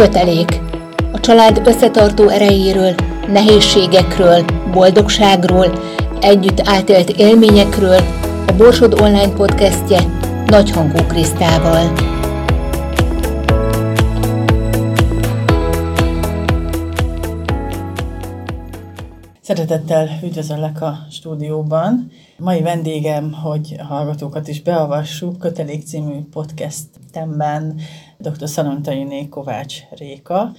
Kötelék. 0.00 0.60
A 1.12 1.20
család 1.20 1.66
összetartó 1.66 2.28
erejéről, 2.28 2.94
nehézségekről, 3.26 4.44
boldogságról, 4.72 5.66
együtt 6.20 6.60
átélt 6.64 7.10
élményekről 7.10 8.00
a 8.46 8.52
Borsod 8.56 9.00
Online 9.00 9.32
podcastje 9.32 10.00
Nagyhangú 10.46 11.06
Krisztával. 11.08 11.92
Szeretettel 19.40 20.08
üdvözöllek 20.22 20.82
a 20.82 20.98
stúdióban. 21.10 22.10
Mai 22.40 22.62
vendégem, 22.62 23.32
hogy 23.32 23.76
a 23.78 23.84
hallgatókat 23.84 24.48
is 24.48 24.62
beavassuk, 24.62 25.38
Kötelék 25.38 25.82
című 25.82 26.20
podcastemben 26.30 27.80
dr. 28.18 28.48
Szalontainé 28.48 29.28
Kovács 29.28 29.76
Réka, 29.90 30.52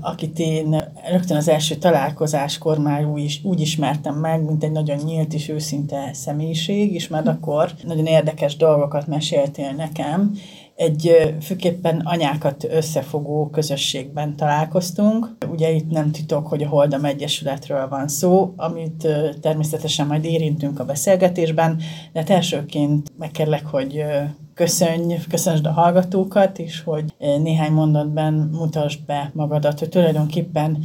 akit 0.00 0.38
én 0.38 0.82
rögtön 1.10 1.36
az 1.36 1.48
első 1.48 1.74
találkozáskor 1.74 2.78
már 2.78 3.04
úgy, 3.04 3.22
is, 3.22 3.40
úgy 3.44 3.60
ismertem 3.60 4.14
meg, 4.14 4.42
mint 4.42 4.64
egy 4.64 4.72
nagyon 4.72 4.98
nyílt 5.04 5.34
és 5.34 5.48
őszinte 5.48 6.10
személyiség, 6.12 6.94
és 6.94 7.08
már 7.08 7.28
akkor 7.28 7.72
nagyon 7.82 8.06
érdekes 8.06 8.56
dolgokat 8.56 9.06
meséltél 9.06 9.70
nekem, 9.72 10.32
egy 10.80 11.34
főképpen 11.40 12.00
anyákat 12.04 12.64
összefogó 12.70 13.48
közösségben 13.50 14.36
találkoztunk. 14.36 15.36
Ugye 15.50 15.70
itt 15.70 15.90
nem 15.90 16.10
titok, 16.10 16.46
hogy 16.46 16.62
a 16.62 16.68
Holdam 16.68 17.04
Egyesületről 17.04 17.88
van 17.88 18.08
szó, 18.08 18.52
amit 18.56 19.08
természetesen 19.40 20.06
majd 20.06 20.24
érintünk 20.24 20.80
a 20.80 20.84
beszélgetésben, 20.84 21.76
de 22.12 22.20
hát 22.20 22.30
elsőként 22.30 23.12
megkérlek, 23.18 23.66
hogy 23.66 24.04
köszönj, 24.54 25.16
köszönjd 25.28 25.66
a 25.66 25.70
hallgatókat, 25.70 26.58
és 26.58 26.82
hogy 26.82 27.04
néhány 27.18 27.72
mondatban 27.72 28.32
mutasd 28.32 29.00
be 29.06 29.30
magadat, 29.34 29.78
hogy 29.78 29.88
tulajdonképpen 29.88 30.84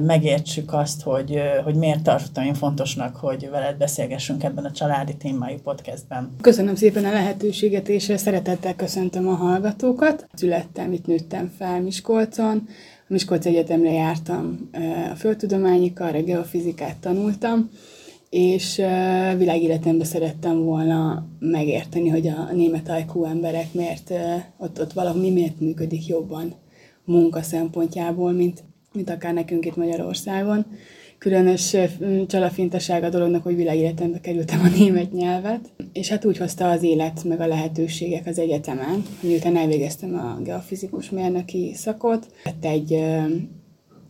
megértsük 0.00 0.72
azt, 0.72 1.02
hogy, 1.02 1.40
hogy 1.64 1.74
miért 1.74 2.02
tartottam 2.02 2.44
én 2.44 2.54
fontosnak, 2.54 3.16
hogy 3.16 3.48
veled 3.50 3.76
beszélgessünk 3.76 4.42
ebben 4.44 4.64
a 4.64 4.70
családi 4.70 5.16
témájú 5.16 5.56
podcastben. 5.62 6.34
Köszönöm 6.40 6.74
szépen 6.74 7.04
a 7.04 7.12
lehetőséget, 7.12 7.88
és 7.88 8.12
szeretettel 8.16 8.74
köszöntöm 8.74 9.28
a 9.28 9.34
hallgatókat. 9.34 10.26
Születtem, 10.34 10.92
itt 10.92 11.06
nőttem 11.06 11.52
fel 11.58 11.80
Miskolcon, 11.80 12.62
a 13.08 13.12
Miskolc 13.12 13.46
Egyetemre 13.46 13.92
jártam 13.92 14.70
a 15.12 15.14
földtudományi 15.14 15.92
a 15.96 16.22
geofizikát 16.22 16.96
tanultam, 16.96 17.70
és 18.30 18.76
világéletemben 19.36 20.06
szerettem 20.06 20.64
volna 20.64 21.26
megérteni, 21.38 22.08
hogy 22.08 22.26
a 22.26 22.52
német 22.52 22.88
ajkú 22.88 23.24
emberek 23.24 23.72
miért, 23.72 24.12
ott, 24.58 24.80
ott 24.80 24.92
valami 24.92 25.30
miért 25.30 25.60
működik 25.60 26.06
jobban 26.06 26.54
munka 27.04 27.42
szempontjából, 27.42 28.32
mint, 28.32 28.64
mint 28.92 29.10
akár 29.10 29.34
nekünk 29.34 29.66
itt 29.66 29.76
Magyarországon. 29.76 30.66
Különös 31.18 31.76
csalafintaság 32.26 33.02
a 33.02 33.08
dolognak, 33.08 33.42
hogy 33.42 33.56
világéletembe 33.56 34.20
kerültem 34.20 34.60
a 34.60 34.76
német 34.78 35.12
nyelvet, 35.12 35.72
és 35.92 36.08
hát 36.08 36.24
úgy 36.24 36.36
hozta 36.36 36.70
az 36.70 36.82
élet 36.82 37.24
meg 37.24 37.40
a 37.40 37.46
lehetőségek 37.46 38.26
az 38.26 38.38
egyetemen, 38.38 39.02
hogy 39.20 39.32
utána 39.32 39.58
elvégeztem 39.58 40.14
a 40.14 40.42
geofizikus 40.42 41.10
mérnöki 41.10 41.72
szakot, 41.74 42.26
lett 42.44 42.64
egy, 42.64 42.92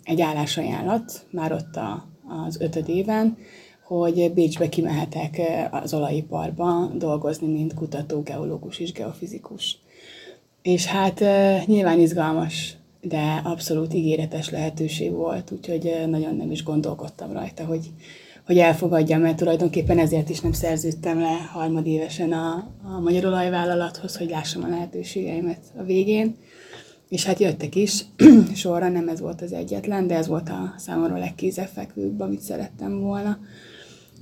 egy 0.03 0.21
állásajánlat 0.21 1.27
már 1.31 1.53
ott 1.53 1.77
a, 1.77 2.09
az 2.47 2.61
ötöd 2.61 2.89
éven, 2.89 3.37
hogy 3.87 4.33
Bécsbe 4.35 4.69
kimehetek 4.69 5.41
az 5.71 5.95
olajiparba 5.95 6.91
dolgozni, 6.95 7.47
mint 7.47 7.75
kutató, 7.75 8.23
geológus 8.23 8.79
és 8.79 8.93
geofizikus. 8.93 9.79
És 10.63 10.87
hát 10.87 11.25
nyilván 11.67 12.01
izgalmas, 12.01 12.77
de 13.01 13.41
abszolút 13.45 13.95
ígéretes 13.95 14.51
lehetőség 14.51 15.13
volt, 15.13 15.51
úgyhogy 15.51 15.93
nagyon 16.07 16.37
nem 16.37 16.51
is 16.51 16.63
gondolkodtam 16.63 17.33
rajta, 17.33 17.65
hogy, 17.65 17.91
hogy 18.47 18.59
elfogadjam, 18.59 19.21
mert 19.21 19.37
tulajdonképpen 19.37 19.99
ezért 19.99 20.31
is 20.31 20.41
nem 20.41 20.53
szerződtem 20.53 21.21
le 21.21 21.49
harmadévesen 21.53 22.33
a, 22.33 22.71
a 22.83 23.01
Magyar 23.01 23.25
Olajvállalathoz, 23.25 24.17
hogy 24.17 24.31
lássam 24.31 24.65
a 24.65 24.69
lehetőségeimet 24.69 25.61
a 25.79 25.83
végén. 25.83 26.37
És 27.09 27.25
hát 27.25 27.39
jöttek 27.39 27.75
is, 27.75 28.05
sorra 28.55 28.89
nem 28.89 29.09
ez 29.09 29.21
volt 29.21 29.43
az 29.43 29.53
egyetlen, 29.53 30.07
de 30.07 30.15
ez 30.15 30.27
volt 30.27 30.49
a 30.49 30.75
számomra 30.77 31.19
legkézefekvőbb, 31.19 32.21
amit 32.21 32.41
szerettem 32.41 33.01
volna 33.01 33.39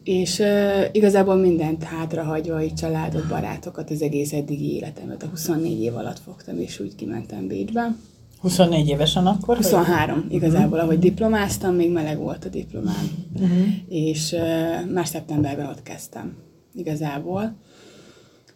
és 0.04 0.38
uh, 0.38 0.84
igazából 0.92 1.36
mindent 1.36 1.82
hátrahagyva, 1.82 2.58
egy 2.58 2.74
családot, 2.74 3.28
barátokat, 3.28 3.90
az 3.90 4.02
egész 4.02 4.32
eddigi 4.32 4.74
életemet. 4.74 5.22
A 5.22 5.26
24 5.26 5.82
év 5.82 5.96
alatt 5.96 6.18
fogtam, 6.18 6.58
és 6.58 6.80
úgy 6.80 6.94
kimentem 6.94 7.46
Bécsbe. 7.46 7.96
24 8.40 8.88
évesen 8.88 9.26
akkor? 9.26 9.56
23, 9.56 10.20
vagy? 10.22 10.32
igazából, 10.34 10.64
uh-huh. 10.64 10.82
ahogy 10.82 10.98
diplomáztam, 10.98 11.74
még 11.74 11.92
meleg 11.92 12.18
volt 12.18 12.44
a 12.44 12.48
diplomám. 12.48 13.10
Uh-huh. 13.34 13.66
És 13.88 14.32
uh, 14.32 14.92
más 14.92 15.08
szeptemberben 15.08 15.66
ott 15.66 15.82
kezdtem, 15.82 16.36
igazából. 16.74 17.56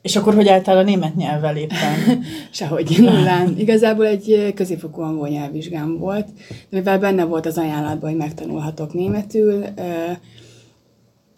És 0.03 0.17
akkor 0.17 0.35
hogy 0.35 0.49
álltál 0.49 0.79
a 0.79 0.83
német 0.83 1.15
nyelvvel 1.15 1.57
éppen? 1.57 2.23
Sehogy 2.51 2.97
nullán. 2.99 3.59
Igazából 3.59 4.07
egy 4.07 4.53
középfokú 4.55 5.01
angol 5.01 5.29
nyelvvizsgám 5.29 5.99
volt, 5.99 6.27
de 6.49 6.77
mivel 6.77 6.99
benne 6.99 7.25
volt 7.25 7.47
az 7.47 7.59
ajánlatban, 7.59 8.11
hogy 8.11 8.19
megtanulhatok 8.19 8.95
németül, 8.95 9.59
uh, 9.59 10.17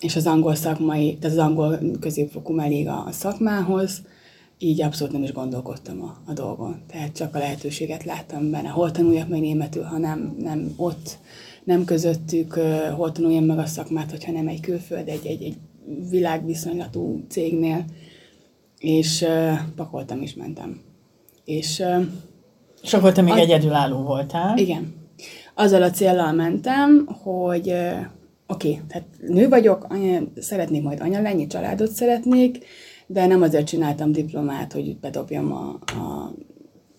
és 0.00 0.16
az 0.16 0.26
angol 0.26 0.54
szakmai, 0.54 1.16
tehát 1.16 1.36
az 1.36 1.44
angol 1.44 1.78
középfokú 2.00 2.58
elég 2.58 2.88
a 2.88 3.06
szakmához, 3.10 4.02
így 4.58 4.82
abszolút 4.82 5.12
nem 5.12 5.22
is 5.22 5.32
gondolkodtam 5.32 6.02
a, 6.02 6.16
a 6.26 6.32
dolgon. 6.32 6.80
Tehát 6.86 7.12
csak 7.12 7.34
a 7.34 7.38
lehetőséget 7.38 8.04
láttam 8.04 8.50
benne, 8.50 8.68
hol 8.68 8.90
tanuljak 8.90 9.28
meg 9.28 9.40
németül, 9.40 9.82
ha 9.82 9.98
nem, 9.98 10.36
nem 10.38 10.72
ott, 10.76 11.18
nem 11.64 11.84
közöttük, 11.84 12.54
hol 12.96 13.12
tanuljam 13.12 13.44
meg 13.44 13.58
a 13.58 13.66
szakmát, 13.66 14.10
hogyha 14.10 14.32
nem 14.32 14.48
egy 14.48 14.60
külföld, 14.60 15.08
egy, 15.08 15.26
egy, 15.26 15.42
egy 15.42 15.56
világviszonylatú 16.10 17.24
cégnél, 17.28 17.84
és 18.78 19.22
uh, 19.22 19.52
pakoltam 19.76 20.22
is 20.22 20.34
mentem. 20.34 20.80
És, 21.44 21.78
uh, 21.78 22.06
és 22.82 22.94
akkor 22.94 23.12
te 23.12 23.22
még 23.22 23.32
az, 23.32 23.38
egyedülálló 23.38 24.02
voltál? 24.02 24.58
Igen. 24.58 24.94
Azzal 25.54 25.82
a 25.82 25.90
célral 25.90 26.32
mentem, 26.32 27.06
hogy 27.22 27.68
uh, 27.68 28.00
oké, 28.50 28.70
okay, 28.70 28.80
tehát 28.88 29.06
nő 29.28 29.48
vagyok, 29.48 29.86
anya, 29.88 30.20
szeretnék 30.40 30.82
majd 30.82 31.00
anya 31.00 31.20
lenni, 31.20 31.46
családot 31.46 31.90
szeretnék, 31.90 32.64
de 33.06 33.26
nem 33.26 33.42
azért 33.42 33.66
csináltam 33.66 34.12
diplomát, 34.12 34.72
hogy 34.72 34.96
bedobjam 34.96 35.52
a, 35.52 35.78
a 35.86 36.34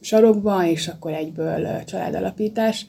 sarokba, 0.01 0.65
és 0.65 0.87
akkor 0.87 1.11
egyből 1.11 1.83
családalapítás, 1.83 2.85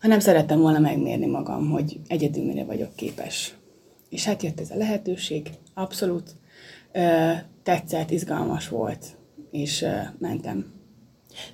hanem 0.00 0.20
szerettem 0.20 0.60
volna 0.60 0.78
megmérni 0.78 1.26
magam, 1.26 1.70
hogy 1.70 2.00
egyedül 2.06 2.44
mire 2.44 2.64
vagyok 2.64 2.94
képes. 2.94 3.54
És 4.08 4.24
hát 4.24 4.42
jött 4.42 4.60
ez 4.60 4.70
a 4.70 4.76
lehetőség, 4.76 5.50
abszolút 5.74 6.30
tetszett, 7.62 8.10
izgalmas 8.10 8.68
volt, 8.68 9.06
és 9.50 9.86
mentem. 10.18 10.72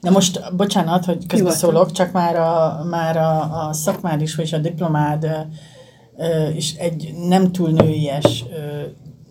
De 0.00 0.10
most, 0.10 0.56
bocsánat, 0.56 1.04
hogy 1.04 1.26
közbeszólok, 1.26 1.92
csak 1.92 2.12
már 2.12 2.36
a, 2.36 2.84
már 2.90 3.16
a, 3.16 3.66
a 3.68 3.72
szakmád 3.72 4.20
is, 4.20 4.34
vagy 4.34 4.54
a 4.54 4.58
diplomád 4.58 5.26
és 6.54 6.74
egy 6.74 7.14
nem 7.28 7.52
túl 7.52 7.70
nőies, 7.70 8.44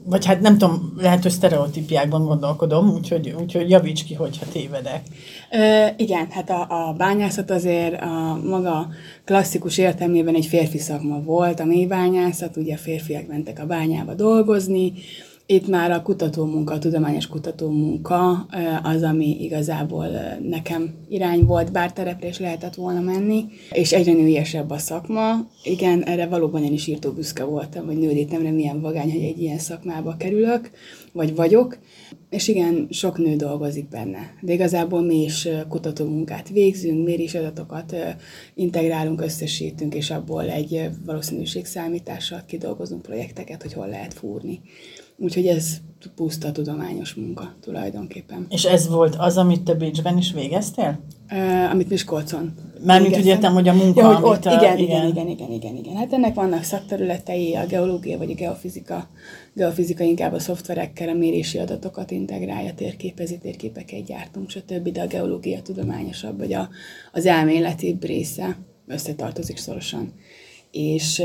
vagy 0.07 0.25
hát 0.25 0.41
nem 0.41 0.57
tudom, 0.57 0.93
lehet, 0.97 1.21
hogy 1.21 1.31
sztereotípiákban 1.31 2.25
gondolkodom, 2.25 2.89
úgyhogy, 2.89 3.35
úgyhogy 3.39 3.69
javíts 3.69 4.03
ki, 4.03 4.13
hogyha 4.13 4.45
tévedek. 4.51 5.01
Ö, 5.51 5.85
igen, 5.97 6.27
hát 6.29 6.49
a, 6.49 6.87
a 6.87 6.93
bányászat 6.93 7.51
azért 7.51 8.01
a 8.01 8.39
maga 8.43 8.87
klasszikus 9.23 9.77
értelmében 9.77 10.35
egy 10.35 10.45
férfi 10.45 10.77
szakma 10.77 11.21
volt, 11.21 11.59
a 11.59 11.65
mélybányászat, 11.65 12.57
ugye 12.57 12.73
a 12.73 12.77
férfiak 12.77 13.27
mentek 13.27 13.59
a 13.59 13.65
bányába 13.65 14.13
dolgozni, 14.13 14.93
itt 15.47 15.67
már 15.67 15.91
a 15.91 16.01
kutatómunka, 16.01 16.73
a 16.73 16.79
tudományos 16.79 17.27
kutatómunka 17.27 18.47
az, 18.83 19.03
ami 19.03 19.43
igazából 19.43 20.07
nekem 20.49 20.93
irány 21.09 21.45
volt, 21.45 21.71
bár 21.71 21.93
terepre 21.93 22.27
is 22.27 22.39
lehetett 22.39 22.75
volna 22.75 22.99
menni, 22.99 23.45
és 23.71 23.93
egyre 23.93 24.13
nőiesebb 24.13 24.69
a 24.69 24.77
szakma. 24.77 25.47
Igen, 25.63 26.03
erre 26.03 26.27
valóban 26.27 26.63
én 26.63 26.73
is 26.73 26.87
írtó 26.87 27.11
büszke 27.11 27.43
voltam, 27.43 27.85
hogy 27.85 27.97
nődítemre 27.97 28.51
milyen 28.51 28.81
vagány, 28.81 29.11
hogy 29.11 29.23
egy 29.23 29.41
ilyen 29.41 29.57
szakmába 29.57 30.15
kerülök, 30.17 30.71
vagy 31.11 31.35
vagyok. 31.35 31.77
És 32.29 32.47
igen, 32.47 32.87
sok 32.89 33.17
nő 33.17 33.35
dolgozik 33.35 33.89
benne, 33.89 34.33
de 34.41 34.53
igazából 34.53 35.01
mi 35.01 35.23
is 35.23 35.47
kutatómunkát 35.69 36.49
végzünk, 36.49 37.05
mérésadatokat 37.05 37.95
integrálunk, 38.53 39.21
összesítünk, 39.21 39.95
és 39.95 40.11
abból 40.11 40.49
egy 40.49 40.89
valószínűségszámítással 41.05 42.43
kidolgozunk 42.47 43.01
projekteket, 43.01 43.61
hogy 43.61 43.73
hol 43.73 43.87
lehet 43.87 44.13
fúrni. 44.13 44.61
Úgyhogy 45.17 45.47
ez 45.47 45.77
puszta 46.15 46.51
tudományos 46.51 47.13
munka 47.13 47.55
tulajdonképpen. 47.61 48.45
És 48.49 48.63
ez 48.63 48.87
volt 48.87 49.15
az, 49.17 49.37
amit 49.37 49.61
te 49.61 49.73
Bécsben 49.73 50.17
is 50.17 50.31
végeztél? 50.31 50.99
Uh, 51.31 51.71
amit 51.71 51.89
Miskolcon. 51.89 52.53
Mármint 52.83 53.17
úgy 53.17 53.25
értem, 53.25 53.53
hogy 53.53 53.67
a 53.67 53.73
munka, 53.73 54.01
ja, 54.01 54.15
hogy 54.15 54.23
ott, 54.23 54.45
a, 54.45 54.53
igen, 54.53 54.77
igen, 54.77 55.07
igen, 55.07 55.27
igen, 55.27 55.51
igen, 55.51 55.75
igen. 55.75 55.95
Hát 55.95 56.13
ennek 56.13 56.33
vannak 56.33 56.63
szakterületei, 56.63 57.55
a 57.55 57.65
geológia 57.65 58.17
vagy 58.17 58.31
a 58.31 58.33
geofizika, 58.33 59.07
geofizika 59.53 60.03
inkább 60.03 60.33
a 60.33 60.39
szoftverekkel 60.39 61.09
a 61.09 61.13
mérési 61.13 61.57
adatokat 61.57 62.11
integrálja, 62.11 62.73
térképezi, 62.73 63.37
térképeket 63.37 64.05
gyártunk, 64.05 64.49
stb., 64.49 64.89
de 64.89 65.01
a 65.01 65.07
geológia 65.07 65.61
tudományosabb, 65.61 66.37
vagy 66.37 66.53
a, 66.53 66.69
az 67.11 67.25
elméleti 67.25 67.97
része 68.01 68.57
összetartozik 68.87 69.57
szorosan. 69.57 70.13
És 70.71 71.23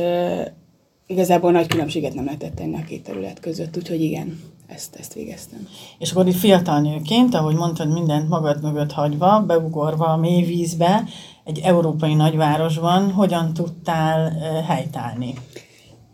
igazából 1.10 1.52
nagy 1.52 1.66
különbséget 1.66 2.14
nem 2.14 2.24
lehetett 2.24 2.54
tenni 2.54 2.74
a 2.74 2.84
két 2.88 3.02
terület 3.02 3.40
között, 3.40 3.76
úgyhogy 3.76 4.02
igen, 4.02 4.40
ezt, 4.66 4.96
ezt 4.96 5.14
végeztem. 5.14 5.68
És 5.98 6.10
akkor 6.10 6.26
itt 6.26 6.34
fiatal 6.34 6.80
nőként, 6.80 7.34
ahogy 7.34 7.54
mondtad, 7.54 7.92
mindent 7.92 8.28
magad 8.28 8.62
mögött 8.62 8.92
hagyva, 8.92 9.44
beugorva 9.46 10.06
a 10.06 10.16
mély 10.16 10.42
vízbe, 10.42 11.04
egy 11.44 11.60
európai 11.62 12.14
nagyvárosban, 12.14 13.10
hogyan 13.12 13.52
tudtál 13.52 14.30
helytállni? 14.66 15.34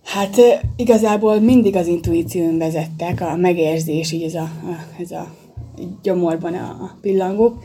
Hát 0.05 0.37
igazából 0.77 1.41
mindig 1.41 1.77
az 1.77 1.87
intuíción 1.87 2.59
vezettek, 2.59 3.21
a 3.21 3.37
megérzés, 3.37 4.13
így 4.13 4.23
ez 4.23 4.35
a, 4.35 4.43
a, 4.43 5.01
ez 5.01 5.11
a 5.11 5.35
gyomorban 6.03 6.55
a, 6.55 6.69
a 6.69 6.97
pillangók, 7.01 7.65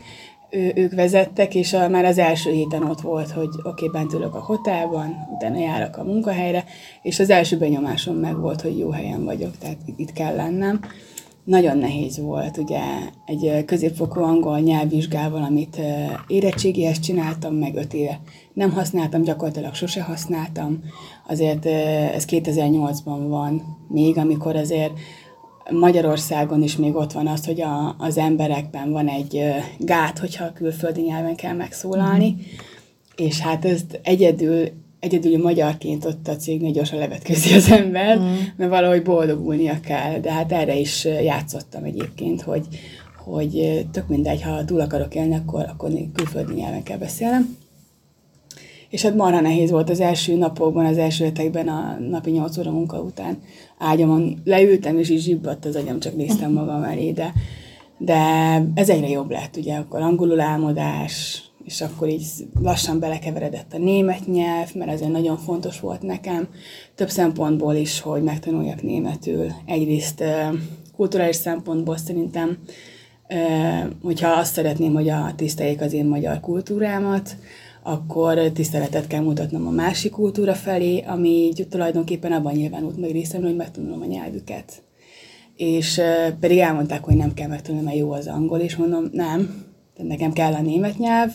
ő, 0.52 0.72
ők 0.74 0.94
vezettek, 0.94 1.54
és 1.54 1.72
a, 1.72 1.88
már 1.88 2.04
az 2.04 2.18
első 2.18 2.50
héten 2.50 2.82
ott 2.82 3.00
volt, 3.00 3.30
hogy 3.30 3.48
oké, 3.62 3.88
bent 3.92 4.12
ülök 4.12 4.34
a 4.34 4.40
hotelban, 4.40 5.16
utána 5.34 5.58
járok 5.58 5.96
a 5.96 6.04
munkahelyre, 6.04 6.64
és 7.02 7.18
az 7.18 7.30
első 7.30 7.56
benyomásom 7.56 8.16
meg 8.16 8.40
volt, 8.40 8.60
hogy 8.60 8.78
jó 8.78 8.90
helyen 8.90 9.24
vagyok, 9.24 9.58
tehát 9.58 9.78
itt 9.96 10.12
kell 10.12 10.34
lennem. 10.34 10.80
Nagyon 11.44 11.78
nehéz 11.78 12.18
volt, 12.18 12.56
ugye 12.56 12.80
egy 13.26 13.64
középfokú 13.64 14.20
angol 14.20 14.58
nyelvvizsgával, 14.58 15.42
amit 15.42 15.80
érettségihez 16.26 16.98
csináltam, 17.00 17.54
meg 17.54 17.76
öt 17.76 17.94
éve 17.94 18.20
nem 18.52 18.70
használtam, 18.70 19.22
gyakorlatilag 19.22 19.74
sose 19.74 20.02
használtam. 20.02 20.82
Azért 21.28 21.66
ez 22.14 22.24
2008-ban 22.28 23.24
van 23.28 23.62
még, 23.88 24.18
amikor 24.18 24.56
azért 24.56 24.92
Magyarországon 25.70 26.62
is 26.62 26.76
még 26.76 26.94
ott 26.94 27.12
van 27.12 27.26
az, 27.26 27.46
hogy 27.46 27.60
a, 27.60 27.94
az 27.98 28.18
emberekben 28.18 28.90
van 28.90 29.08
egy 29.08 29.44
gát, 29.78 30.18
hogyha 30.18 30.44
a 30.44 30.52
külföldi 30.52 31.00
nyelven 31.00 31.36
kell 31.36 31.54
megszólalni, 31.54 32.30
mm. 32.30 32.38
és 33.16 33.40
hát 33.40 33.64
ezt 33.64 34.00
egyedül, 34.02 34.68
egyedül 35.00 35.42
magyarként 35.42 36.04
ott 36.04 36.28
a 36.28 36.36
cégnél 36.36 36.70
gyorsan 36.70 36.98
levetkőzi 36.98 37.54
az 37.54 37.70
ember, 37.70 38.18
mm. 38.18 38.22
mert 38.56 38.70
valahogy 38.70 39.02
boldogulnia 39.02 39.80
kell, 39.80 40.18
de 40.20 40.32
hát 40.32 40.52
erre 40.52 40.76
is 40.76 41.04
játszottam 41.04 41.84
egyébként, 41.84 42.42
hogy, 42.42 42.66
hogy 43.24 43.84
tök 43.92 44.08
mindegy, 44.08 44.42
ha 44.42 44.64
túl 44.64 44.80
akarok 44.80 45.14
élni, 45.14 45.34
akkor, 45.34 45.64
akkor 45.68 45.90
külföldi 46.12 46.52
nyelven 46.54 46.82
kell 46.82 46.98
beszélnem. 46.98 47.56
És 48.92 49.02
hát 49.02 49.14
marha 49.14 49.40
nehéz 49.40 49.70
volt 49.70 49.90
az 49.90 50.00
első 50.00 50.34
napokban, 50.34 50.84
az 50.84 50.98
első 50.98 51.24
hetekben 51.24 51.68
a 51.68 51.98
napi 52.10 52.30
8 52.30 52.58
óra 52.58 52.70
munka 52.70 53.00
után. 53.00 53.38
Ágyamon 53.78 54.40
leültem, 54.44 54.98
és 54.98 55.08
így 55.08 55.20
zsibbadt 55.20 55.64
az 55.64 55.76
agyam, 55.76 56.00
csak 56.00 56.16
néztem 56.16 56.52
magam 56.52 56.82
elé, 56.82 57.12
de, 57.12 57.32
de 57.98 58.16
ez 58.74 58.88
egyre 58.88 59.08
jobb 59.08 59.30
lett, 59.30 59.56
ugye, 59.56 59.76
akkor 59.76 60.00
angolul 60.00 60.40
álmodás, 60.40 61.42
és 61.64 61.80
akkor 61.80 62.08
így 62.08 62.24
lassan 62.62 62.98
belekeveredett 62.98 63.72
a 63.72 63.78
német 63.78 64.26
nyelv, 64.26 64.74
mert 64.74 64.90
ez 64.90 65.00
nagyon 65.00 65.36
fontos 65.36 65.80
volt 65.80 66.02
nekem, 66.02 66.48
több 66.94 67.10
szempontból 67.10 67.74
is, 67.74 68.00
hogy 68.00 68.22
megtanuljak 68.22 68.82
németül. 68.82 69.46
Egyrészt 69.66 70.24
kulturális 70.96 71.36
szempontból 71.36 71.96
szerintem, 71.96 72.58
hogyha 74.02 74.28
azt 74.28 74.52
szeretném, 74.52 74.92
hogy 74.92 75.08
a 75.08 75.32
tiszteljék 75.36 75.80
az 75.80 75.92
én 75.92 76.06
magyar 76.06 76.40
kultúrámat, 76.40 77.36
akkor 77.82 78.38
tiszteletet 78.52 79.06
kell 79.06 79.22
mutatnom 79.22 79.66
a 79.66 79.70
másik 79.70 80.10
kultúra 80.10 80.54
felé, 80.54 81.04
ami 81.06 81.52
tulajdonképpen 81.68 82.32
abban 82.32 82.52
nyilvánult 82.52 82.96
meg 82.96 83.10
részemről, 83.10 83.48
hogy 83.48 83.58
megtanulom 83.58 84.00
a 84.00 84.06
nyelvüket. 84.06 84.82
És 85.56 86.00
pedig 86.40 86.58
elmondták, 86.58 87.04
hogy 87.04 87.16
nem 87.16 87.34
kell 87.34 87.48
megtanulnom, 87.48 87.86
mert 87.86 87.98
jó 87.98 88.12
az 88.12 88.26
angol, 88.26 88.58
és 88.58 88.76
mondom, 88.76 89.08
nem, 89.12 89.64
nekem 89.96 90.32
kell 90.32 90.52
a 90.52 90.62
német 90.62 90.98
nyelv, 90.98 91.32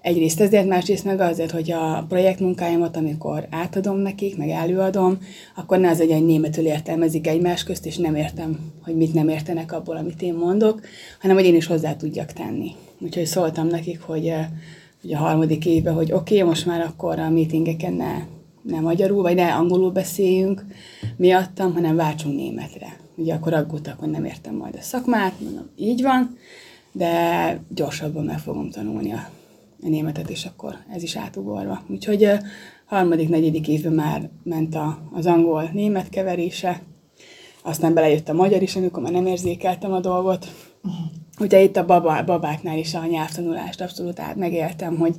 Egyrészt 0.00 0.40
ezért, 0.40 0.66
másrészt 0.66 1.04
meg 1.04 1.20
azért, 1.20 1.50
hogy 1.50 1.72
a 1.72 2.04
projektmunkáimat, 2.08 2.96
amikor 2.96 3.46
átadom 3.50 3.96
nekik, 3.96 4.36
meg 4.36 4.48
előadom, 4.48 5.18
akkor 5.56 5.78
ne 5.78 5.88
az, 5.88 6.00
egy 6.00 6.24
németül 6.24 6.66
értelmezik 6.66 7.26
egymás 7.26 7.64
közt, 7.64 7.86
és 7.86 7.96
nem 7.96 8.14
értem, 8.14 8.58
hogy 8.84 8.96
mit 8.96 9.14
nem 9.14 9.28
értenek 9.28 9.72
abból, 9.72 9.96
amit 9.96 10.22
én 10.22 10.34
mondok, 10.34 10.80
hanem 11.20 11.36
hogy 11.36 11.44
én 11.44 11.54
is 11.54 11.66
hozzá 11.66 11.96
tudjak 11.96 12.32
tenni. 12.32 12.70
Úgyhogy 12.98 13.26
szóltam 13.26 13.66
nekik, 13.66 14.00
hogy 14.00 14.32
ugye 15.02 15.16
a 15.16 15.20
harmadik 15.20 15.66
évben, 15.66 15.94
hogy 15.94 16.12
oké, 16.12 16.34
okay, 16.34 16.48
most 16.48 16.66
már 16.66 16.80
akkor 16.80 17.18
a 17.18 17.30
meetingeken 17.30 17.92
ne, 17.92 18.26
ne 18.62 18.80
magyarul, 18.80 19.22
vagy 19.22 19.34
ne 19.34 19.54
angolul 19.54 19.90
beszéljünk 19.90 20.64
miattam, 21.16 21.72
hanem 21.72 21.96
váltsunk 21.96 22.36
németre. 22.36 22.96
Ugye 23.14 23.34
akkor 23.34 23.52
aggódtak, 23.52 23.98
hogy 23.98 24.10
nem 24.10 24.24
értem 24.24 24.54
majd 24.54 24.74
a 24.74 24.82
szakmát, 24.82 25.40
mondom, 25.40 25.68
így 25.76 26.02
van, 26.02 26.36
de 26.92 27.62
gyorsabban 27.74 28.24
meg 28.24 28.38
fogom 28.38 28.70
tanulni 28.70 29.12
a, 29.12 29.30
németet, 29.80 30.30
és 30.30 30.44
akkor 30.44 30.76
ez 30.92 31.02
is 31.02 31.16
átugorva. 31.16 31.82
Úgyhogy 31.88 32.24
a 32.24 32.38
harmadik, 32.84 33.28
negyedik 33.28 33.68
évben 33.68 33.92
már 33.92 34.30
ment 34.42 34.74
a, 34.74 34.98
az 35.12 35.26
angol-német 35.26 36.08
keverése, 36.08 36.82
aztán 37.62 37.94
belejött 37.94 38.28
a 38.28 38.32
magyar 38.32 38.62
is, 38.62 38.76
amikor 38.76 39.02
már 39.02 39.12
nem 39.12 39.26
érzékeltem 39.26 39.92
a 39.92 40.00
dolgot. 40.00 40.46
Uh-huh. 40.82 41.06
Ugye 41.38 41.62
itt 41.62 41.76
a 41.76 41.84
baba, 41.84 42.24
babáknál 42.24 42.78
is 42.78 42.94
a 42.94 43.06
nyelvtanulást 43.06 43.80
abszolút 43.80 44.20
át 44.20 44.36
megéltem, 44.36 44.96
hogy 44.96 45.16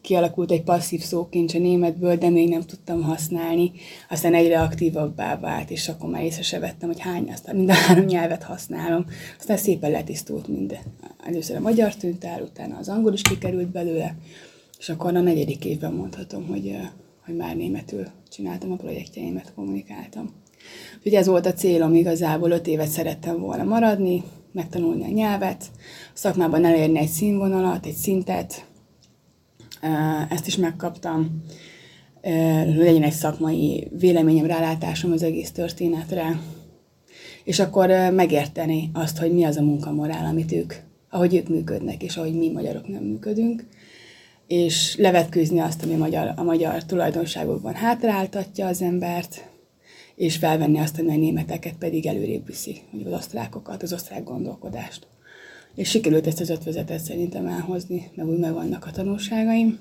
kialakult 0.00 0.50
egy 0.50 0.62
passzív 0.62 1.00
szókincs 1.00 1.54
a 1.54 1.58
németből, 1.58 2.16
de 2.16 2.30
még 2.30 2.48
nem 2.48 2.62
tudtam 2.62 3.02
használni. 3.02 3.72
Aztán 4.10 4.34
egyre 4.34 4.60
aktívabbá 4.60 5.38
vált, 5.38 5.70
és 5.70 5.88
akkor 5.88 6.10
már 6.10 6.22
észre 6.22 6.42
se 6.42 6.58
vettem, 6.58 6.88
hogy 6.88 7.00
hány, 7.00 7.30
aztán 7.32 7.56
mind 7.56 7.68
a 7.68 7.72
három 7.72 8.04
nyelvet 8.04 8.42
használom. 8.42 9.06
Aztán 9.38 9.56
szépen 9.56 9.90
letisztult 9.90 10.48
mind. 10.48 10.78
Először 11.24 11.56
a 11.56 11.60
magyar 11.60 11.94
tűnt 11.94 12.24
el, 12.24 12.42
utána 12.42 12.76
az 12.76 12.88
angol 12.88 13.12
is 13.12 13.22
kikerült 13.22 13.68
belőle, 13.68 14.16
és 14.78 14.88
akkor 14.88 15.16
a 15.16 15.20
negyedik 15.20 15.64
évben 15.64 15.92
mondhatom, 15.92 16.46
hogy, 16.46 16.76
hogy 17.24 17.36
már 17.36 17.56
németül 17.56 18.06
csináltam 18.30 18.72
a 18.72 18.76
projektjeimet, 18.76 19.52
kommunikáltam. 19.54 20.34
Úgyhogy 20.96 21.14
ez 21.14 21.26
volt 21.26 21.46
a 21.46 21.52
célom 21.52 21.94
igazából, 21.94 22.50
öt 22.50 22.66
évet 22.66 22.88
szerettem 22.88 23.40
volna 23.40 23.64
maradni, 23.64 24.22
megtanulni 24.56 25.04
a 25.04 25.08
nyelvet, 25.08 25.64
a 26.14 26.18
szakmában 26.18 26.64
elérni 26.64 26.98
egy 26.98 27.08
színvonalat, 27.08 27.86
egy 27.86 27.94
szintet, 27.94 28.66
ezt 30.28 30.46
is 30.46 30.56
megkaptam, 30.56 31.42
legyen 32.76 33.02
egy 33.02 33.12
szakmai 33.12 33.88
véleményem, 33.98 34.46
rálátásom 34.46 35.12
az 35.12 35.22
egész 35.22 35.50
történetre, 35.50 36.40
és 37.44 37.58
akkor 37.58 37.90
megérteni 38.12 38.90
azt, 38.92 39.18
hogy 39.18 39.32
mi 39.32 39.44
az 39.44 39.56
a 39.56 39.62
munkamorál, 39.62 40.24
amit 40.24 40.52
ők, 40.52 40.74
ahogy 41.10 41.34
ők 41.34 41.48
működnek, 41.48 42.02
és 42.02 42.16
ahogy 42.16 42.34
mi 42.34 42.50
magyarok 42.50 42.88
nem 42.88 43.02
működünk, 43.02 43.66
és 44.46 44.96
levetkőzni 44.96 45.58
azt, 45.58 45.82
ami 45.82 45.94
a 45.94 45.98
magyar, 45.98 46.32
a 46.36 46.42
magyar 46.42 46.84
tulajdonságokban 46.84 47.74
hátráltatja 47.74 48.66
az 48.66 48.82
embert, 48.82 49.48
és 50.16 50.36
felvenni 50.36 50.78
azt, 50.78 50.96
hogy 50.96 51.08
a 51.08 51.16
németeket 51.16 51.74
pedig 51.78 52.06
előrébb 52.06 52.46
viszi, 52.46 52.76
vagy 52.90 53.12
az 53.12 53.18
osztrákokat, 53.18 53.82
az 53.82 53.92
osztrák 53.92 54.24
gondolkodást. 54.24 55.06
És 55.74 55.88
sikerült 55.88 56.26
ezt 56.26 56.40
az 56.40 56.50
ötvezetet 56.50 57.00
szerintem 57.00 57.46
elhozni, 57.46 58.10
meg 58.14 58.26
úgy 58.26 58.38
megvannak 58.38 58.86
a 58.86 58.90
tanulságaim. 58.90 59.78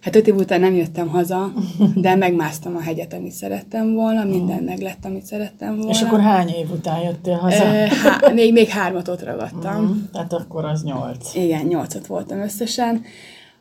Hát 0.00 0.16
öt 0.16 0.26
év 0.26 0.34
után 0.34 0.60
nem 0.60 0.74
jöttem 0.74 1.08
haza, 1.08 1.52
de 1.94 2.14
megmásztam 2.14 2.76
a 2.76 2.80
hegyet, 2.80 3.12
amit 3.12 3.32
szerettem 3.32 3.94
volna, 3.94 4.24
minden 4.24 4.62
meg 4.62 4.80
lett, 4.80 5.04
amit 5.04 5.24
szerettem 5.24 5.76
volna. 5.76 5.90
És 5.90 6.02
akkor 6.02 6.20
hány 6.20 6.48
év 6.48 6.70
után 6.70 7.00
jöttél 7.00 7.36
haza? 7.36 7.64
Há, 7.86 8.32
még, 8.32 8.52
még 8.52 8.68
hármat 8.68 9.08
ott 9.08 9.24
ragadtam. 9.24 9.84
Mm, 9.84 10.02
tehát 10.12 10.32
akkor 10.32 10.64
az 10.64 10.82
nyolc. 10.82 11.34
Igen, 11.34 11.66
nyolcat 11.66 12.06
voltam 12.06 12.40
összesen. 12.40 13.02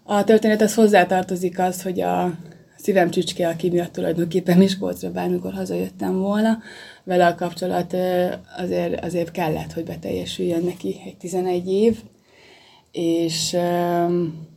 A 0.04 0.24
történet 0.24 0.62
az 0.62 0.74
hozzátartozik 0.74 1.60
az, 1.60 1.82
hogy 1.82 2.00
a 2.00 2.34
szívem 2.82 3.10
csücske, 3.10 3.48
aki 3.48 3.70
miatt 3.70 3.92
tulajdonképpen 3.92 4.58
Miskolcra 4.58 5.12
bármikor 5.12 5.54
hazajöttem 5.54 6.20
volna, 6.20 6.58
vele 7.04 7.28
a 7.28 7.36
kapcsolat 7.36 7.96
azért, 8.58 9.04
azért 9.04 9.32
kellett, 9.32 9.74
hogy 9.74 9.84
beteljesüljön 9.84 10.64
neki 10.64 11.02
egy 11.06 11.18
11 11.18 11.68
év, 11.68 12.02
és 12.92 13.54
um, 13.54 14.48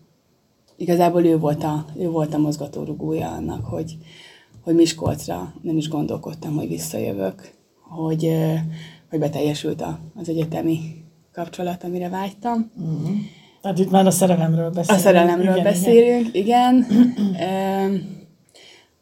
igazából 0.77 1.25
ő 1.25 1.39
volt 1.39 1.63
a, 1.63 1.87
ő 1.99 2.09
volt 2.09 2.35
a 2.35 2.39
mozgatórugója 2.39 3.29
annak, 3.29 3.65
hogy, 3.65 3.97
hogy 4.61 4.75
Miskolcra 4.75 5.55
nem 5.63 5.77
is 5.77 5.89
gondolkodtam, 5.89 6.57
hogy 6.57 6.69
visszajövök, 6.69 7.51
hogy, 7.81 8.31
hogy 9.11 9.19
beteljesült 9.19 9.85
az 10.15 10.29
egyetemi 10.29 11.05
kapcsolat, 11.33 11.85
amire 11.85 12.09
vágytam. 12.09 12.71
Uh-huh. 12.77 13.17
Tehát 13.65 13.79
itt 13.79 13.91
már 13.91 14.07
a 14.07 14.11
szerelemről 14.11 14.71
beszélünk. 14.71 14.99
A 14.99 15.03
szerelemről 15.03 15.53
igen, 15.53 15.63
beszélünk, 15.63 16.35
igen. 16.35 16.87
igen. 16.91 18.27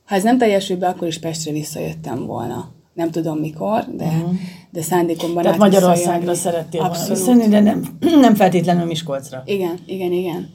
ha 0.04 0.14
ez 0.14 0.22
nem 0.22 0.38
teljesül 0.38 0.76
be, 0.76 0.88
akkor 0.88 1.08
is 1.08 1.18
Pestre 1.18 1.52
visszajöttem 1.52 2.26
volna. 2.26 2.70
Nem 2.94 3.10
tudom 3.10 3.38
mikor, 3.38 3.84
de, 3.96 4.04
uh-huh. 4.04 4.34
de 4.70 4.82
szándékomban 4.82 5.42
Tehát 5.42 5.58
Magyarországra 5.58 6.34
szerettél 6.34 6.80
volna 6.80 7.06
visszajönni, 7.08 7.48
de 7.48 7.60
nem, 7.60 7.98
nem 8.20 8.34
feltétlenül 8.34 8.86
Miskolcra. 8.86 9.42
Igen, 9.44 9.78
igen, 9.86 10.12
igen. 10.12 10.50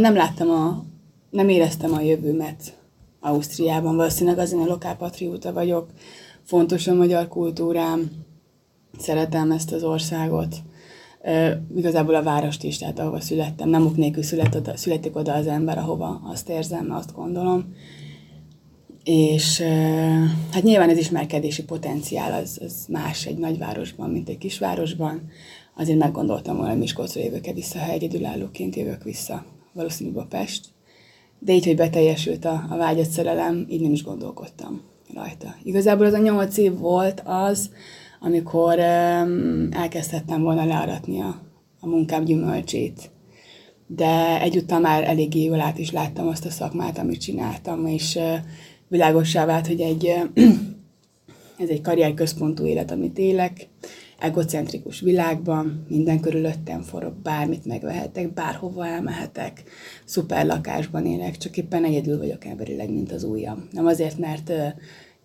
Nem 0.00 0.14
láttam 0.14 0.50
a, 0.50 0.84
nem 1.30 1.48
éreztem 1.48 1.92
a 1.92 2.00
jövőmet 2.00 2.78
Ausztriában. 3.20 3.96
Valószínűleg 3.96 4.38
azért 4.38 4.62
a 4.62 4.66
lokálpatrióta 4.66 5.52
vagyok. 5.52 5.86
Fontos 6.44 6.86
a 6.86 6.94
magyar 6.94 7.28
kultúrám. 7.28 8.10
szeretem 8.98 9.50
ezt 9.50 9.72
az 9.72 9.82
országot, 9.82 10.56
igazából 11.76 12.14
a 12.14 12.22
várost 12.22 12.64
is, 12.64 12.78
tehát 12.78 12.98
ahova 12.98 13.20
születtem, 13.20 13.68
nem 13.68 13.86
ok 13.86 13.96
nélkül 13.96 14.22
szület 14.22 14.54
oda, 14.54 14.76
születik 14.76 15.16
oda 15.16 15.32
az 15.32 15.46
ember, 15.46 15.78
ahova 15.78 16.20
azt 16.24 16.48
érzem, 16.48 16.92
azt 16.92 17.14
gondolom. 17.14 17.74
És 19.04 19.60
hát 20.52 20.62
nyilván 20.62 20.88
az 20.88 20.98
ismerkedési 20.98 21.64
potenciál 21.64 22.42
az, 22.42 22.58
az 22.64 22.86
más 22.88 23.26
egy 23.26 23.38
nagyvárosban, 23.38 24.10
mint 24.10 24.28
egy 24.28 24.38
kisvárosban. 24.38 25.22
Azért 25.76 25.98
meggondoltam 25.98 26.56
volna, 26.56 26.70
hogy 26.70 26.80
Miskolcra 26.80 27.22
jövök-e 27.22 27.52
vissza, 27.52 27.78
ha 27.78 27.90
egyedülállóként 27.90 28.76
jövök 28.76 29.02
vissza, 29.02 29.44
valószínűleg 29.72 30.18
a 30.18 30.26
Pest. 30.26 30.66
De 31.38 31.52
így, 31.52 31.64
hogy 31.64 31.76
beteljesült 31.76 32.44
a, 32.44 32.66
a 32.70 32.76
vágyat 32.76 33.10
szerelem, 33.10 33.66
így 33.68 33.80
nem 33.80 33.92
is 33.92 34.02
gondolkodtam 34.02 34.80
rajta. 35.14 35.54
Igazából 35.62 36.06
az 36.06 36.12
a 36.12 36.18
nyolc 36.18 36.56
év 36.56 36.78
volt 36.78 37.22
az, 37.24 37.70
amikor 38.20 38.78
elkezdhettem 39.70 40.42
volna 40.42 40.64
learatni 40.64 41.20
a, 41.20 41.42
a 41.80 41.86
munkám 41.86 42.24
gyümölcsét. 42.24 43.10
De 43.86 44.40
egyúttal 44.40 44.80
már 44.80 45.04
eléggé 45.04 45.44
jól 45.44 45.60
át 45.60 45.78
is 45.78 45.90
láttam 45.90 46.28
azt 46.28 46.46
a 46.46 46.50
szakmát, 46.50 46.98
amit 46.98 47.20
csináltam, 47.20 47.86
és 47.86 48.18
világossá 48.88 49.46
vált, 49.46 49.66
hogy 49.66 49.80
egy, 49.80 50.06
ez 51.58 51.68
egy 51.68 51.80
karrierközpontú 51.80 52.64
élet, 52.64 52.90
amit 52.90 53.18
élek, 53.18 53.68
egocentrikus 54.18 55.00
világban, 55.00 55.84
minden 55.88 56.20
körülöttem 56.20 56.82
forog, 56.82 57.12
bármit 57.12 57.64
megvehetek, 57.64 58.32
bárhova 58.32 58.86
elmehetek, 58.86 59.62
szuper 60.04 60.46
lakásban 60.46 61.06
élek, 61.06 61.36
csak 61.36 61.56
éppen 61.56 61.84
egyedül 61.84 62.18
vagyok 62.18 62.44
emberileg, 62.44 62.90
mint 62.90 63.12
az 63.12 63.24
ujjam. 63.24 63.68
Nem 63.70 63.86
azért, 63.86 64.18
mert 64.18 64.52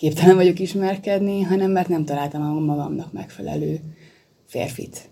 képtelen 0.03 0.35
vagyok 0.35 0.59
ismerkedni, 0.59 1.41
hanem 1.41 1.71
mert 1.71 1.87
nem 1.87 2.05
találtam 2.05 2.63
magamnak 2.63 3.13
megfelelő 3.13 3.79
férfit. 4.45 5.09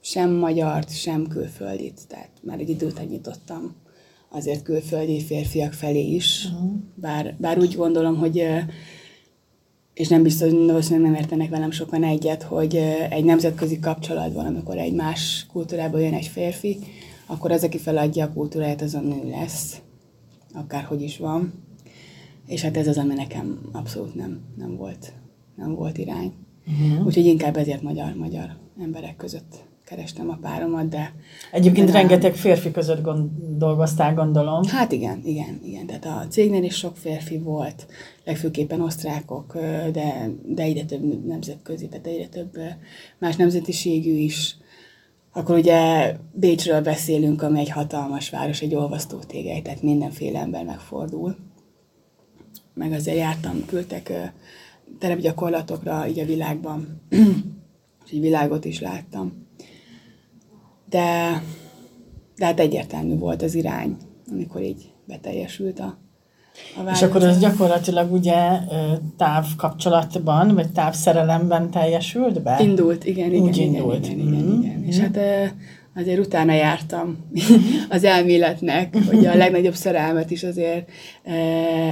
Sem 0.00 0.30
magyart, 0.30 0.96
sem 0.96 1.26
külföldit. 1.26 2.00
Tehát 2.08 2.30
már 2.42 2.58
egy 2.58 2.68
időt 2.68 3.08
nyitottam 3.08 3.74
azért 4.28 4.62
külföldi 4.62 5.20
férfiak 5.20 5.72
felé 5.72 6.14
is. 6.14 6.44
Uh-huh. 6.44 6.70
Bár, 6.94 7.34
bár 7.38 7.58
úgy 7.58 7.74
gondolom, 7.74 8.16
hogy 8.16 8.46
és 9.94 10.08
nem 10.08 10.22
biztos, 10.22 10.50
hogy 10.50 11.00
nem 11.00 11.14
értenek 11.14 11.50
velem 11.50 11.70
sokan 11.70 12.04
egyet, 12.04 12.42
hogy 12.42 12.76
egy 13.10 13.24
nemzetközi 13.24 13.78
kapcsolatban, 13.78 14.46
amikor 14.46 14.78
egy 14.78 14.92
más 14.92 15.46
kultúrából 15.52 16.00
jön 16.00 16.14
egy 16.14 16.26
férfi, 16.26 16.78
akkor 17.26 17.50
az, 17.50 17.64
aki 17.64 17.78
feladja 17.78 18.24
a 18.24 18.32
kultúráját, 18.32 18.82
az 18.82 18.94
a 18.94 19.00
nő 19.00 19.30
lesz. 19.30 19.80
Akárhogy 20.54 21.02
is 21.02 21.18
van. 21.18 21.65
És 22.46 22.62
hát 22.62 22.76
ez 22.76 22.88
az, 22.88 22.98
ami 22.98 23.14
nekem 23.14 23.60
abszolút 23.72 24.14
nem, 24.14 24.40
nem 24.56 24.76
volt, 24.76 25.12
nem 25.56 25.74
volt 25.74 25.98
irány. 25.98 26.32
Uh-huh. 26.66 27.06
Úgyhogy 27.06 27.26
inkább 27.26 27.56
ezért 27.56 27.82
magyar-magyar 27.82 28.56
emberek 28.78 29.16
között 29.16 29.64
kerestem 29.86 30.30
a 30.30 30.38
páromat, 30.40 30.88
de... 30.88 31.14
Egyébként 31.52 31.86
de 31.86 31.92
rengeteg 31.92 32.34
férfi 32.34 32.70
között 32.70 33.02
gond, 33.02 33.30
dolgoztál, 33.56 34.14
gondolom. 34.14 34.64
Hát 34.64 34.92
igen, 34.92 35.20
igen, 35.24 35.60
igen. 35.64 35.86
Tehát 35.86 36.04
a 36.04 36.26
cégnél 36.28 36.62
is 36.62 36.74
sok 36.74 36.96
férfi 36.96 37.38
volt, 37.38 37.86
legfőképpen 38.24 38.80
osztrákok, 38.80 39.58
de, 39.92 40.30
de 40.46 40.62
egyre 40.62 40.84
több 40.84 41.26
nemzetközi, 41.26 41.88
tehát 41.88 42.06
egyre 42.06 42.26
több 42.26 42.58
más 43.18 43.36
nemzetiségű 43.36 44.12
is. 44.12 44.56
Akkor 45.32 45.56
ugye 45.56 46.12
Bécsről 46.32 46.80
beszélünk, 46.80 47.42
ami 47.42 47.60
egy 47.60 47.70
hatalmas 47.70 48.30
város, 48.30 48.60
egy 48.60 48.74
olvasztó 48.74 49.18
tégely, 49.18 49.62
tehát 49.62 49.82
mindenféle 49.82 50.38
ember 50.38 50.64
megfordul 50.64 51.36
meg 52.76 52.92
azért 52.92 53.16
jártam, 53.16 53.64
küldtek 53.66 54.32
terepgyakorlatokra 54.98 56.06
így 56.08 56.18
a 56.18 56.24
világban, 56.24 57.00
és 58.04 58.12
egy 58.12 58.20
világot 58.20 58.64
is 58.64 58.80
láttam. 58.80 59.46
De, 60.88 61.42
de 62.36 62.44
hát 62.44 62.60
egyértelmű 62.60 63.18
volt 63.18 63.42
az 63.42 63.54
irány, 63.54 63.96
amikor 64.30 64.62
így 64.62 64.92
beteljesült 65.06 65.78
a, 65.78 65.98
a 66.84 66.90
És 66.90 67.02
akkor 67.02 67.22
ez 67.22 67.38
gyakorlatilag 67.38 68.12
ugye 68.12 68.60
távkapcsolatban, 69.16 70.54
vagy 70.54 70.72
távszerelemben 70.72 71.70
teljesült 71.70 72.42
be? 72.42 72.58
Indult, 72.60 73.04
igen, 73.04 73.30
igen. 73.30 73.42
Úgy 73.42 73.56
igen, 73.56 73.74
indult. 73.74 74.06
Igen, 74.06 74.18
igen, 74.18 74.34
igen, 74.34 74.62
igen. 74.62 74.78
Mm. 74.78 74.84
És 74.84 74.98
hát 74.98 75.18
azért 75.96 76.18
utána 76.18 76.52
jártam 76.52 77.16
az 77.88 78.04
elméletnek, 78.04 78.96
hogy 79.08 79.26
a 79.26 79.34
legnagyobb 79.34 79.74
szerelmet 79.74 80.30
is 80.30 80.42
azért 80.42 80.88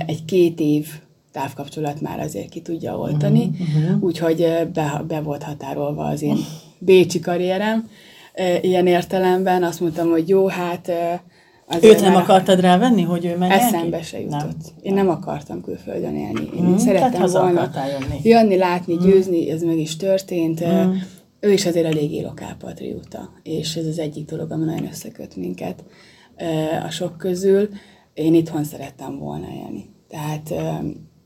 egy 0.06 0.24
két 0.24 0.60
év 0.60 0.86
távkapcsolat 1.32 2.00
már 2.00 2.20
azért 2.20 2.48
ki 2.48 2.60
tudja 2.60 2.98
oltani, 2.98 3.50
uh-huh, 3.60 4.02
úgyhogy 4.02 4.68
be, 4.72 5.04
be 5.08 5.20
volt 5.20 5.42
határolva 5.42 6.04
az 6.04 6.22
én 6.22 6.36
bécsi 6.78 7.20
karrierem. 7.20 7.88
Ilyen 8.60 8.86
értelemben 8.86 9.62
azt 9.62 9.80
mondtam, 9.80 10.10
hogy 10.10 10.28
jó, 10.28 10.46
hát... 10.46 10.92
Őt 11.80 12.00
nem 12.00 12.16
akartad 12.16 12.60
rávenni, 12.60 13.02
hogy 13.02 13.24
ő 13.24 13.36
menjen 13.36 13.58
Eszembe 13.58 14.02
se 14.02 14.20
jutott. 14.20 14.40
Nem. 14.40 14.82
Én 14.82 14.94
nem 14.94 15.08
akartam 15.08 15.62
külföldön 15.62 16.16
élni. 16.16 16.48
Én 16.56 16.62
mm, 16.62 16.76
szerettem 16.76 17.26
volna 17.30 17.70
jönni. 17.74 18.20
jönni, 18.22 18.56
látni, 18.56 18.96
győzni, 18.96 19.50
ez 19.50 19.62
meg 19.62 19.78
is 19.78 19.96
történt. 19.96 20.66
Mm. 20.66 20.92
Ő 21.44 21.52
is 21.52 21.66
azért 21.66 21.86
eléggé 21.86 22.20
lokálpatrióta, 22.20 23.32
és 23.42 23.76
ez 23.76 23.86
az 23.86 23.98
egyik 23.98 24.28
dolog, 24.28 24.50
ami 24.50 24.64
nagyon 24.64 24.86
összeköt 24.86 25.36
minket 25.36 25.84
a 26.86 26.90
sok 26.90 27.16
közül. 27.16 27.68
Én 28.14 28.34
itthon 28.34 28.64
szerettem 28.64 29.18
volna 29.18 29.46
élni. 29.54 29.84
Tehát 30.08 30.54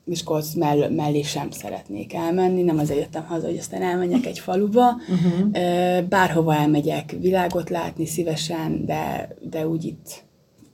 Miskolc 0.05 0.55
mell- 0.55 0.91
mellé 0.91 1.23
sem 1.23 1.51
szeretnék 1.51 2.15
elmenni, 2.15 2.63
nem 2.63 2.79
azért 2.79 2.99
jöttem 2.99 3.25
haza, 3.25 3.47
hogy 3.47 3.57
aztán 3.57 3.83
elmenjek 3.83 4.27
egy 4.27 4.39
faluba. 4.39 4.91
Uh-huh. 4.91 6.03
Bárhova 6.09 6.55
elmegyek, 6.55 7.17
világot 7.21 7.71
látni 7.71 8.07
szívesen, 8.07 8.85
de, 8.85 9.29
de 9.51 9.69
úgy 9.69 9.85
itt 9.85 10.25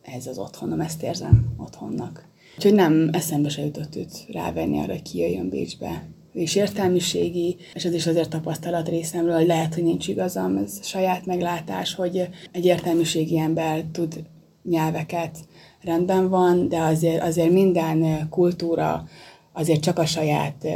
ez 0.02 0.26
az 0.26 0.38
otthonom, 0.38 0.80
ezt 0.80 1.02
érzem 1.02 1.54
otthonnak. 1.58 2.28
Úgyhogy 2.56 2.74
nem 2.74 3.08
eszembe 3.12 3.48
se 3.48 3.64
jutott 3.64 3.96
őt 3.96 4.26
rávenni 4.32 4.78
arra, 4.78 4.92
hogy 4.92 5.02
kijöjjön 5.02 5.48
Bécsbe. 5.48 6.08
És 6.34 6.54
értelmiségi, 6.54 7.56
és 7.74 7.84
ez 7.84 7.94
is 7.94 8.06
azért 8.06 8.30
tapasztalat 8.30 8.88
részemről, 8.88 9.34
hogy 9.36 9.46
lehet, 9.46 9.74
hogy 9.74 9.82
nincs 9.82 10.08
igazam, 10.08 10.56
ez 10.56 10.86
saját 10.86 11.26
meglátás, 11.26 11.94
hogy 11.94 12.28
egy 12.52 12.64
értelmiségi 12.64 13.38
ember 13.38 13.84
tud 13.92 14.24
nyelveket, 14.62 15.38
rendben 15.82 16.28
van, 16.28 16.68
de 16.68 16.78
azért, 16.78 17.22
azért 17.22 17.50
minden 17.50 18.28
kultúra 18.28 19.04
azért 19.52 19.82
csak 19.82 19.98
a 19.98 20.06
saját 20.06 20.66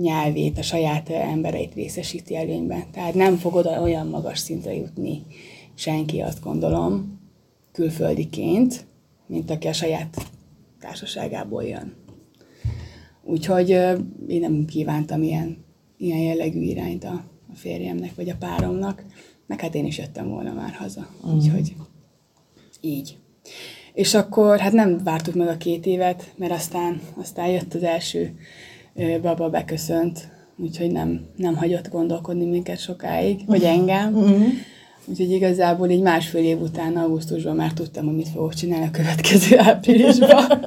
nyelvét, 0.00 0.58
a 0.58 0.62
saját 0.62 1.08
embereit 1.08 1.74
részesíti 1.74 2.36
előnyben. 2.36 2.84
Tehát 2.92 3.14
nem 3.14 3.36
fog 3.36 3.54
oda 3.54 3.82
olyan 3.82 4.06
magas 4.06 4.38
szintre 4.38 4.74
jutni 4.74 5.22
senki, 5.74 6.20
azt 6.20 6.42
gondolom, 6.42 7.20
külföldiként, 7.72 8.86
mint 9.26 9.50
aki 9.50 9.66
a 9.66 9.72
saját 9.72 10.16
társaságából 10.80 11.62
jön. 11.62 11.94
Úgyhogy 13.26 13.68
én 14.28 14.40
nem 14.40 14.64
kívántam 14.64 15.22
ilyen, 15.22 15.64
ilyen 15.96 16.18
jellegű 16.18 16.60
irányt 16.60 17.04
a, 17.04 17.24
a 17.52 17.54
férjemnek, 17.54 18.14
vagy 18.14 18.28
a 18.28 18.36
páromnak, 18.38 19.04
meg 19.46 19.60
hát 19.60 19.74
én 19.74 19.86
is 19.86 19.98
jöttem 19.98 20.28
volna 20.28 20.52
már 20.52 20.72
haza. 20.72 21.06
Uh-huh. 21.20 21.34
Úgyhogy 21.34 21.74
így. 22.80 23.18
És 23.94 24.14
akkor 24.14 24.58
hát 24.58 24.72
nem 24.72 25.00
vártuk 25.04 25.34
meg 25.34 25.48
a 25.48 25.56
két 25.56 25.86
évet, 25.86 26.34
mert 26.36 26.52
aztán, 26.52 27.00
aztán 27.16 27.48
jött 27.48 27.74
az 27.74 27.82
első 27.82 28.38
baba 29.22 29.50
beköszönt, 29.50 30.28
úgyhogy 30.56 30.90
nem, 30.90 31.26
nem 31.36 31.56
hagyott 31.56 31.88
gondolkodni 31.88 32.44
minket 32.44 32.78
sokáig, 32.78 33.46
vagy 33.46 33.62
engem. 33.62 34.14
Uh-huh. 34.16 34.46
Úgyhogy 35.08 35.30
igazából 35.30 35.88
így 35.88 36.02
másfél 36.02 36.44
év 36.44 36.60
után, 36.60 36.96
augusztusban 36.96 37.56
már 37.56 37.72
tudtam, 37.72 38.04
hogy 38.04 38.14
mit 38.14 38.28
fogok 38.28 38.54
csinálni 38.54 38.86
a 38.86 38.90
következő 38.90 39.58
áprilisban. 39.68 40.66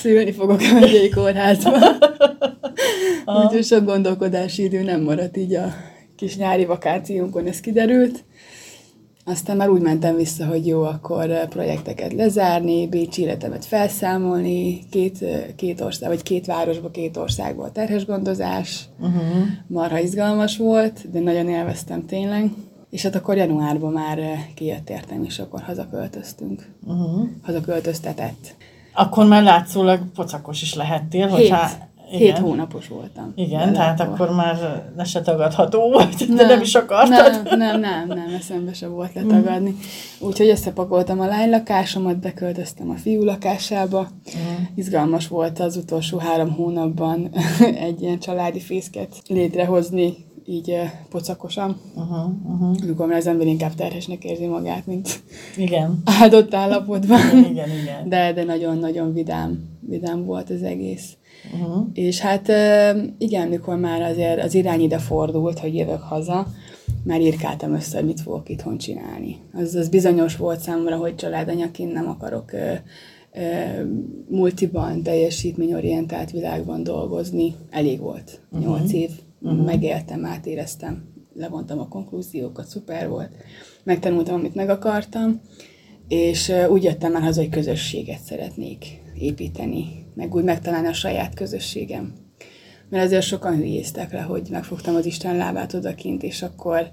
Szülni 0.00 0.32
fogok 0.32 0.60
a 0.60 0.72
megyei 0.72 1.08
kórházba. 1.08 1.78
Úgyhogy 3.44 3.64
sok 3.64 3.84
gondolkodási 3.84 4.62
idő 4.62 4.82
nem 4.82 5.00
maradt 5.02 5.36
így 5.36 5.54
a 5.54 5.74
kis 6.16 6.36
nyári 6.36 6.64
vakációnkon, 6.64 7.46
ez 7.46 7.60
kiderült. 7.60 8.24
Aztán 9.24 9.56
már 9.56 9.68
úgy 9.68 9.80
mentem 9.80 10.16
vissza, 10.16 10.46
hogy 10.46 10.66
jó, 10.66 10.82
akkor 10.82 11.30
eh, 11.30 11.46
projekteket 11.48 12.12
lezárni, 12.12 12.88
Bécsi 12.88 13.22
életemet 13.22 13.64
felszámolni, 13.64 14.78
két, 14.90 15.22
eh, 15.22 15.44
két 15.56 15.80
ország, 15.80 16.08
vagy 16.08 16.22
két 16.22 16.46
városba, 16.46 16.90
két 16.90 17.16
országból 17.16 17.72
terhes 17.72 18.06
gondozás. 18.06 18.84
Uh-huh. 18.98 19.46
Marha 19.66 19.98
izgalmas 19.98 20.56
volt, 20.56 21.10
de 21.10 21.20
nagyon 21.20 21.48
élveztem 21.48 22.06
tényleg. 22.06 22.50
És 22.90 23.02
hát 23.02 23.14
akkor 23.14 23.36
januárban 23.36 23.92
már 23.92 24.18
eh, 24.18 24.44
kijött 24.54 24.90
értem, 24.90 25.24
és 25.24 25.38
akkor 25.38 25.60
hazaköltöztünk. 25.60 26.68
Uh-huh. 26.86 27.28
Hazaköltöztetett. 27.42 28.54
Akkor 28.94 29.26
már 29.26 29.42
látszólag 29.42 30.00
pocakos 30.14 30.62
is 30.62 30.74
lehettél, 30.74 31.26
Hét. 31.26 31.36
hogyha 31.36 31.70
igen. 32.12 32.28
Hét 32.34 32.38
hónapos 32.38 32.88
voltam. 32.88 33.32
Igen, 33.34 33.72
tehát 33.72 34.00
akkor. 34.00 34.12
akkor 34.12 34.36
már 34.36 34.84
ne 34.96 35.04
se 35.04 35.20
tagadható 35.20 35.90
volt, 35.90 36.26
nem, 36.26 36.36
de 36.36 36.46
nem 36.46 36.60
is 36.60 36.74
akartad. 36.74 37.42
Nem, 37.44 37.58
nem, 37.58 37.80
nem, 37.80 38.06
nem 38.06 38.34
eszembe 38.38 38.72
se 38.72 38.88
volt 38.88 39.14
letagadni. 39.14 39.70
Mm. 39.70 40.26
Úgyhogy 40.26 40.48
összepakoltam 40.48 41.20
a 41.20 41.26
lánylakásomat, 41.26 42.18
beköltöztem 42.18 42.90
a 42.90 42.94
fiú 42.94 43.24
lakásába. 43.24 44.00
Mm. 44.00 44.64
Izgalmas 44.74 45.28
volt 45.28 45.58
az 45.58 45.76
utolsó 45.76 46.18
három 46.18 46.50
hónapban 46.52 47.30
egy 47.88 48.02
ilyen 48.02 48.18
családi 48.18 48.60
fészket 48.60 49.08
létrehozni, 49.28 50.16
így 50.50 50.74
pocakosan, 51.08 51.76
Uh-huh, 51.94 52.32
uh-huh. 52.44 52.76
amikor 52.82 53.12
az 53.12 53.26
ember 53.26 53.46
inkább 53.46 53.74
terhesnek 53.74 54.24
érzi 54.24 54.46
magát, 54.46 54.86
mint 54.86 55.22
Igen. 55.56 56.02
áldott 56.04 56.54
állapotban. 56.54 57.20
Igen, 57.50 57.68
igen. 57.82 58.08
De, 58.08 58.32
de 58.32 58.44
nagyon-nagyon 58.44 59.12
vidám, 59.12 59.64
vidám 59.80 60.24
volt 60.24 60.50
az 60.50 60.62
egész. 60.62 61.16
Uh-huh. 61.54 61.86
És 61.92 62.20
hát 62.20 62.48
igen, 63.18 63.48
mikor 63.48 63.76
már 63.76 64.02
azért 64.02 64.42
az 64.42 64.54
irány 64.54 64.80
ide 64.80 64.98
fordult, 64.98 65.58
hogy 65.58 65.74
jövök 65.74 66.00
haza, 66.00 66.46
már 67.04 67.20
írkáltam 67.20 67.74
össze, 67.74 67.96
hogy 67.96 68.06
mit 68.06 68.20
fogok 68.20 68.48
itthon 68.48 68.78
csinálni. 68.78 69.36
Az, 69.52 69.74
az 69.74 69.88
bizonyos 69.88 70.36
volt 70.36 70.60
számomra, 70.60 70.96
hogy 70.96 71.14
családanyaként 71.14 71.92
nem 71.92 72.08
akarok 72.08 72.52
ö, 72.52 72.72
ö, 73.32 73.40
multiban, 74.28 75.02
teljesítményorientált 75.02 76.30
világban 76.30 76.82
dolgozni. 76.82 77.54
Elég 77.70 78.00
volt. 78.00 78.40
Nyolc 78.60 78.80
uh-huh. 78.80 79.00
év. 79.00 79.10
Uh-huh. 79.40 79.64
Megéltem, 79.64 80.24
átéreztem, 80.24 81.04
levontam 81.34 81.78
a 81.78 81.88
konklúziókat, 81.88 82.66
szuper 82.66 83.08
volt. 83.08 83.30
Megtanultam, 83.84 84.34
amit 84.34 84.54
meg 84.54 84.68
akartam, 84.68 85.40
és 86.08 86.52
úgy 86.68 86.82
jöttem 86.82 87.12
már 87.12 87.22
haza, 87.22 87.40
hogy 87.40 87.50
közösséget 87.50 88.20
szeretnék 88.20 88.84
építeni, 89.14 90.06
meg 90.14 90.34
úgy 90.34 90.44
megtalálni 90.44 90.86
a 90.86 90.92
saját 90.92 91.34
közösségem. 91.34 92.12
Mert 92.88 93.04
azért 93.04 93.22
sokan 93.22 93.56
hülyéztek 93.56 94.12
le, 94.12 94.20
hogy 94.20 94.48
megfogtam 94.50 94.94
az 94.94 95.06
Isten 95.06 95.36
lábát 95.36 95.74
odakint, 95.74 96.22
és 96.22 96.42
akkor, 96.42 96.90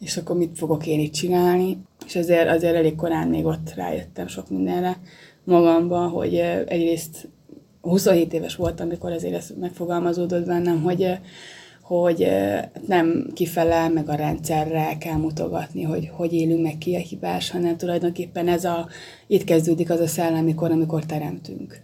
és 0.00 0.16
akkor 0.16 0.36
mit 0.36 0.58
fogok 0.58 0.86
én 0.86 1.00
itt 1.00 1.12
csinálni. 1.12 1.78
És 2.06 2.16
azért, 2.16 2.48
azért 2.48 2.74
elég 2.74 2.94
korán 2.94 3.28
még 3.28 3.44
ott 3.44 3.74
rájöttem 3.74 4.26
sok 4.26 4.50
mindenre 4.50 4.98
magamba, 5.44 6.08
hogy 6.08 6.34
egyrészt 6.66 7.28
27 7.80 8.32
éves 8.32 8.56
voltam, 8.56 8.86
amikor 8.86 9.12
azért 9.12 9.34
ez 9.34 9.52
megfogalmazódott 9.60 10.46
bennem, 10.46 10.82
hogy, 10.82 11.18
hogy 11.84 12.28
nem 12.86 13.26
kifele, 13.34 13.88
meg 13.88 14.08
a 14.08 14.14
rendszerre 14.14 14.96
kell 14.98 15.16
mutogatni, 15.16 15.82
hogy 15.82 16.10
hogy 16.12 16.32
élünk 16.32 16.62
meg 16.62 16.78
ki 16.78 16.94
a 16.94 16.98
hibás, 16.98 17.50
hanem 17.50 17.76
tulajdonképpen 17.76 18.48
ez 18.48 18.64
a, 18.64 18.88
itt 19.26 19.44
kezdődik 19.44 19.90
az 19.90 20.00
a 20.00 20.06
szellemi 20.06 20.54
kor, 20.54 20.70
amikor 20.70 21.04
teremtünk 21.04 21.82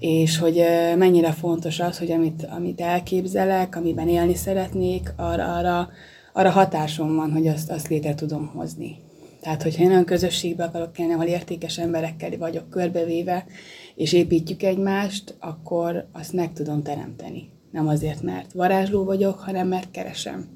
és 0.00 0.38
hogy 0.38 0.64
mennyire 0.96 1.32
fontos 1.32 1.80
az, 1.80 1.98
hogy 1.98 2.10
amit, 2.10 2.46
amit 2.50 2.80
elképzelek, 2.80 3.76
amiben 3.76 4.08
élni 4.08 4.34
szeretnék, 4.34 5.12
arra, 5.16 5.54
arra, 5.56 5.88
arra 6.32 6.50
hatásom 6.50 7.16
van, 7.16 7.32
hogy 7.32 7.46
azt, 7.46 7.70
azt 7.70 7.88
létre 7.88 8.14
tudom 8.14 8.46
hozni. 8.46 8.96
Tehát, 9.40 9.62
hogyha 9.62 9.82
én 9.82 9.90
olyan 9.90 10.04
közösségbe 10.04 10.64
akarok 10.64 10.92
kelni, 10.92 11.12
ahol 11.12 11.24
értékes 11.24 11.78
emberekkel 11.78 12.30
vagyok 12.38 12.70
körbevéve, 12.70 13.46
és 13.94 14.12
építjük 14.12 14.62
egymást, 14.62 15.34
akkor 15.38 16.06
azt 16.12 16.32
meg 16.32 16.52
tudom 16.52 16.82
teremteni. 16.82 17.48
Nem 17.70 17.88
azért, 17.88 18.22
mert 18.22 18.52
varázsló 18.52 19.04
vagyok, 19.04 19.38
hanem 19.38 19.68
mert 19.68 19.90
keresem. 19.90 20.48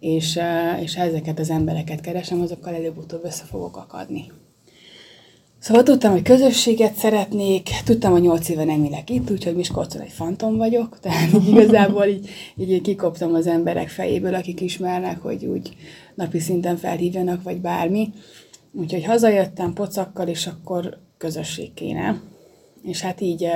És, 0.00 0.38
és 0.80 0.96
ha 0.96 1.02
ezeket 1.02 1.38
az 1.38 1.50
embereket 1.50 2.00
keresem, 2.00 2.40
azokkal 2.40 2.74
előbb-utóbb 2.74 3.24
össze 3.24 3.44
fogok 3.44 3.76
akadni. 3.76 4.26
Szóval 5.60 5.82
tudtam, 5.82 6.12
hogy 6.12 6.22
közösséget 6.22 6.94
szeretnék, 6.94 7.68
tudtam, 7.84 8.12
hogy 8.12 8.20
nyolc 8.20 8.48
éve 8.48 8.64
nem 8.64 8.84
élek 8.84 9.10
itt, 9.10 9.30
úgyhogy 9.30 9.54
Miskolcon 9.56 10.00
egy 10.00 10.12
fantom 10.12 10.56
vagyok, 10.56 10.98
tehát 11.00 11.32
így 11.32 11.48
igazából 11.48 12.04
így, 12.04 12.28
így 12.56 12.80
kikoptam 12.80 13.34
az 13.34 13.46
emberek 13.46 13.88
fejéből, 13.88 14.34
akik 14.34 14.60
ismernek, 14.60 15.22
hogy 15.22 15.44
úgy 15.44 15.76
napi 16.14 16.38
szinten 16.38 16.76
felhívjanak, 16.76 17.42
vagy 17.42 17.60
bármi. 17.60 18.12
Úgyhogy 18.72 19.04
hazajöttem 19.04 19.72
pocakkal, 19.72 20.28
és 20.28 20.46
akkor 20.46 20.98
közösség 21.18 21.74
kéne. 21.74 22.20
És 22.82 23.00
hát 23.00 23.20
így, 23.20 23.48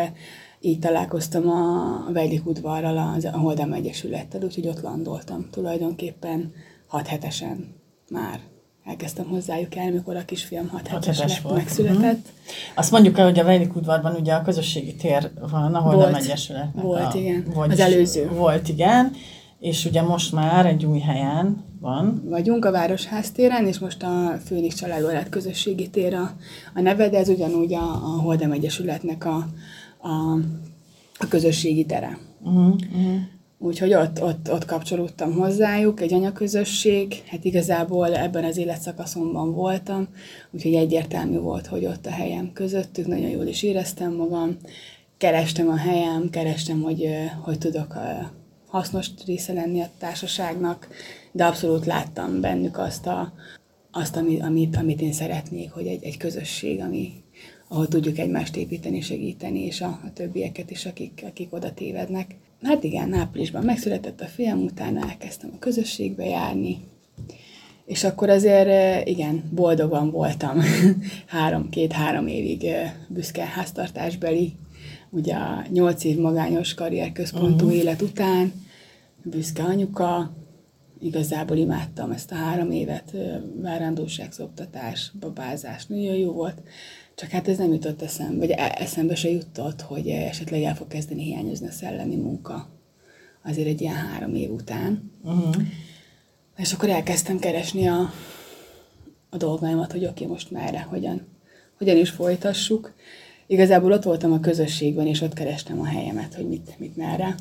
így 0.65 0.79
találkoztam 0.79 1.49
a 1.49 2.13
Vejlik 2.13 2.47
udvarral, 2.47 3.21
a 3.33 3.39
Holdem 3.39 3.73
Egyesülettel, 3.73 4.43
úgyhogy 4.43 4.69
ott 4.69 4.81
landoltam 4.81 5.49
tulajdonképpen 5.51 6.53
hat 6.87 7.07
hetesen 7.07 7.75
már 8.11 8.41
elkezdtem 8.85 9.27
hozzájuk 9.27 9.75
el, 9.75 9.93
mikor 9.93 10.17
a 10.17 10.25
kisfiam 10.25 10.69
6 10.69 10.87
hetes, 10.87 11.19
hetes 11.19 11.41
volt. 11.41 11.57
megszületett. 11.57 12.03
Uh-huh. 12.03 12.75
Azt 12.75 12.91
mondjuk 12.91 13.19
el, 13.19 13.25
hogy 13.25 13.39
a 13.39 13.45
Vejlik 13.45 13.77
udvarban 13.77 14.15
ugye 14.15 14.33
a 14.35 14.43
közösségi 14.43 14.95
tér 14.95 15.31
van, 15.51 15.75
ahol 15.75 15.95
volt, 15.95 16.11
nem 16.11 16.21
egyesületnek. 16.21 16.85
Volt, 16.85 17.15
a, 17.15 17.19
igen. 17.19 17.47
Az 17.55 17.81
előző. 17.81 18.29
Volt, 18.29 18.69
igen. 18.69 19.13
És 19.59 19.85
ugye 19.85 20.03
most 20.03 20.33
már 20.33 20.67
egy 20.67 20.85
új 20.85 20.99
helyen 20.99 21.65
van. 21.81 22.23
Vagyunk 22.29 22.65
a 22.65 22.71
Városház 22.71 23.31
téren, 23.31 23.67
és 23.67 23.79
most 23.79 24.03
a 24.03 24.39
Főnix 24.47 24.75
Családolát 24.75 25.29
közösségi 25.29 25.89
tér 25.89 26.15
a, 26.15 26.31
a 26.75 26.81
neve, 26.81 27.09
de 27.09 27.19
ez 27.19 27.29
ugyanúgy 27.29 27.75
a, 27.75 27.91
a 27.91 28.21
Holdem 28.21 28.53
Egyesületnek 28.53 29.25
a, 29.25 29.47
a, 30.05 30.39
a 31.19 31.29
közösségi 31.29 31.85
tere. 31.85 32.19
Uh-huh, 32.43 32.75
uh-huh. 32.75 33.21
Úgyhogy 33.59 33.95
ott, 33.95 34.23
ott, 34.23 34.53
ott 34.53 34.65
kapcsolódtam 34.65 35.33
hozzájuk, 35.33 36.01
egy 36.01 36.13
anyaközösség, 36.13 37.23
hát 37.27 37.45
igazából 37.45 38.17
ebben 38.17 38.45
az 38.45 38.57
életszakaszomban 38.57 39.55
voltam, 39.55 40.09
úgyhogy 40.51 40.75
egyértelmű 40.75 41.39
volt, 41.39 41.67
hogy 41.67 41.87
ott 41.87 42.07
a 42.07 42.11
helyem 42.11 42.53
közöttük, 42.53 43.07
nagyon 43.07 43.31
jól 43.31 43.47
is 43.47 43.63
éreztem 43.63 44.13
magam, 44.13 44.57
kerestem 45.17 45.69
a 45.69 45.77
helyem, 45.77 46.31
kerestem, 46.31 46.83
hogy, 46.83 47.09
hogy 47.43 47.59
tudok 47.59 47.99
hasznos 48.67 49.11
része 49.27 49.53
lenni 49.53 49.81
a 49.81 49.91
társaságnak, 49.99 50.89
de 51.33 51.45
abszolút 51.45 51.87
láttam 51.87 52.41
bennük 52.41 52.79
azt, 52.79 53.07
a, 53.07 53.33
azt 53.91 54.17
amit, 54.17 54.43
amit, 54.43 54.77
amit 54.77 55.01
én 55.01 55.13
szeretnék, 55.13 55.71
hogy 55.71 55.87
egy, 55.87 56.05
egy 56.05 56.17
közösség, 56.17 56.81
ami, 56.81 57.24
ahol 57.69 57.89
tudjuk 57.89 58.19
egymást 58.19 58.57
építeni, 58.57 59.01
segíteni, 59.01 59.61
és 59.61 59.81
a, 59.81 59.87
a 59.87 60.13
többieket 60.13 60.71
is, 60.71 60.87
akik, 60.87 61.25
akik 61.27 61.53
oda 61.53 61.75
tévednek. 61.75 62.35
Hát 62.63 62.85
igen, 62.85 63.13
áprilisban 63.13 63.65
megszületett 63.65 64.21
a 64.21 64.27
fiam, 64.27 64.63
utána 64.63 65.09
elkezdtem 65.09 65.51
a 65.55 65.59
közösségbe 65.59 66.25
járni, 66.25 66.79
és 67.87 68.05
akkor 68.05 68.29
azért 68.29 69.09
igen, 69.09 69.43
boldogan 69.55 70.11
voltam 70.11 70.61
három, 71.27 71.69
két-három 71.69 72.27
évig 72.27 72.67
büszke 73.09 73.45
háztartásbeli, 73.45 74.53
ugye 75.11 75.35
a 75.35 75.65
nyolc 75.69 76.05
év 76.05 76.19
magányos 76.19 76.75
karrierközpontú 76.75 77.65
uh-huh. 77.65 77.79
élet 77.79 78.03
után, 78.03 78.53
büszke 79.23 79.63
anyuka, 79.63 80.33
igazából 81.01 81.57
imádtam 81.57 82.11
ezt 82.11 82.33
a 82.33 82.35
három 82.35 82.71
évet, 82.71 83.17
várandóságszoktatás, 83.63 85.13
babázás, 85.21 85.87
nagyon 85.87 86.17
jó 86.17 86.33
volt. 86.33 86.63
Csak 87.15 87.31
hát 87.31 87.49
ez 87.49 87.59
nem 87.59 87.73
jutott 87.73 88.03
eszembe, 88.03 88.47
vagy 88.47 88.51
e- 88.51 88.77
eszembe 88.79 89.15
se 89.15 89.31
jutott, 89.31 89.81
hogy 89.81 90.09
esetleg 90.09 90.63
el 90.63 90.75
fog 90.75 90.87
kezdeni 90.87 91.23
hiányozni 91.23 91.67
a 91.67 91.71
szellemi 91.71 92.17
munka. 92.17 92.69
Azért 93.45 93.69
egy 93.69 93.81
ilyen 93.81 93.95
három 93.95 94.35
év 94.35 94.51
után. 94.51 95.13
Uh-huh. 95.23 95.55
És 96.57 96.73
akkor 96.73 96.89
elkezdtem 96.89 97.39
keresni 97.39 97.89
a, 97.89 98.11
a 99.31 99.37
dolgaimat, 99.37 99.93
hogy 99.93 100.05
oké, 100.05 100.11
okay, 100.11 100.27
most 100.27 100.51
merre, 100.51 100.81
hogyan, 100.81 101.27
hogyan 101.79 101.97
is 101.97 102.11
folytassuk. 102.11 102.95
Igazából 103.47 103.93
ott 103.93 104.03
voltam 104.03 104.33
a 104.33 104.41
közösségben, 104.41 105.07
és 105.07 105.21
ott 105.21 105.33
kerestem 105.33 105.81
a 105.81 105.85
helyemet, 105.87 106.35
hogy 106.35 106.49
mit, 106.49 106.75
mit 106.79 106.97
merre. 106.97 107.35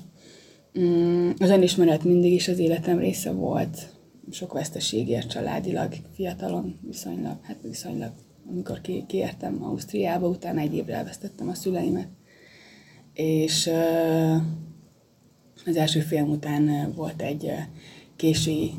Mm, 0.80 1.30
az 1.40 1.50
önismeret 1.50 2.04
mindig 2.04 2.34
is 2.34 2.48
az 2.48 2.60
életem 2.60 3.00
része 3.00 3.32
volt. 3.32 3.90
Sok 4.32 4.54
veszteségért 4.54 5.30
családilag, 5.30 5.94
fiatalon 6.16 6.80
viszonylag, 6.82 7.38
hát 7.42 7.58
viszonylag 7.62 8.12
amikor 8.50 8.82
ki, 8.82 9.04
kiértem 9.08 9.64
Ausztriába, 9.64 10.28
utána 10.28 10.60
egy 10.60 10.76
évre 10.76 10.96
elvesztettem 10.96 11.48
a 11.48 11.54
szüleimet. 11.54 12.08
És 13.14 13.70
az 15.66 15.76
első 15.76 16.00
film 16.00 16.30
után 16.30 16.94
volt 16.96 17.22
egy 17.22 17.52
késői 18.16 18.72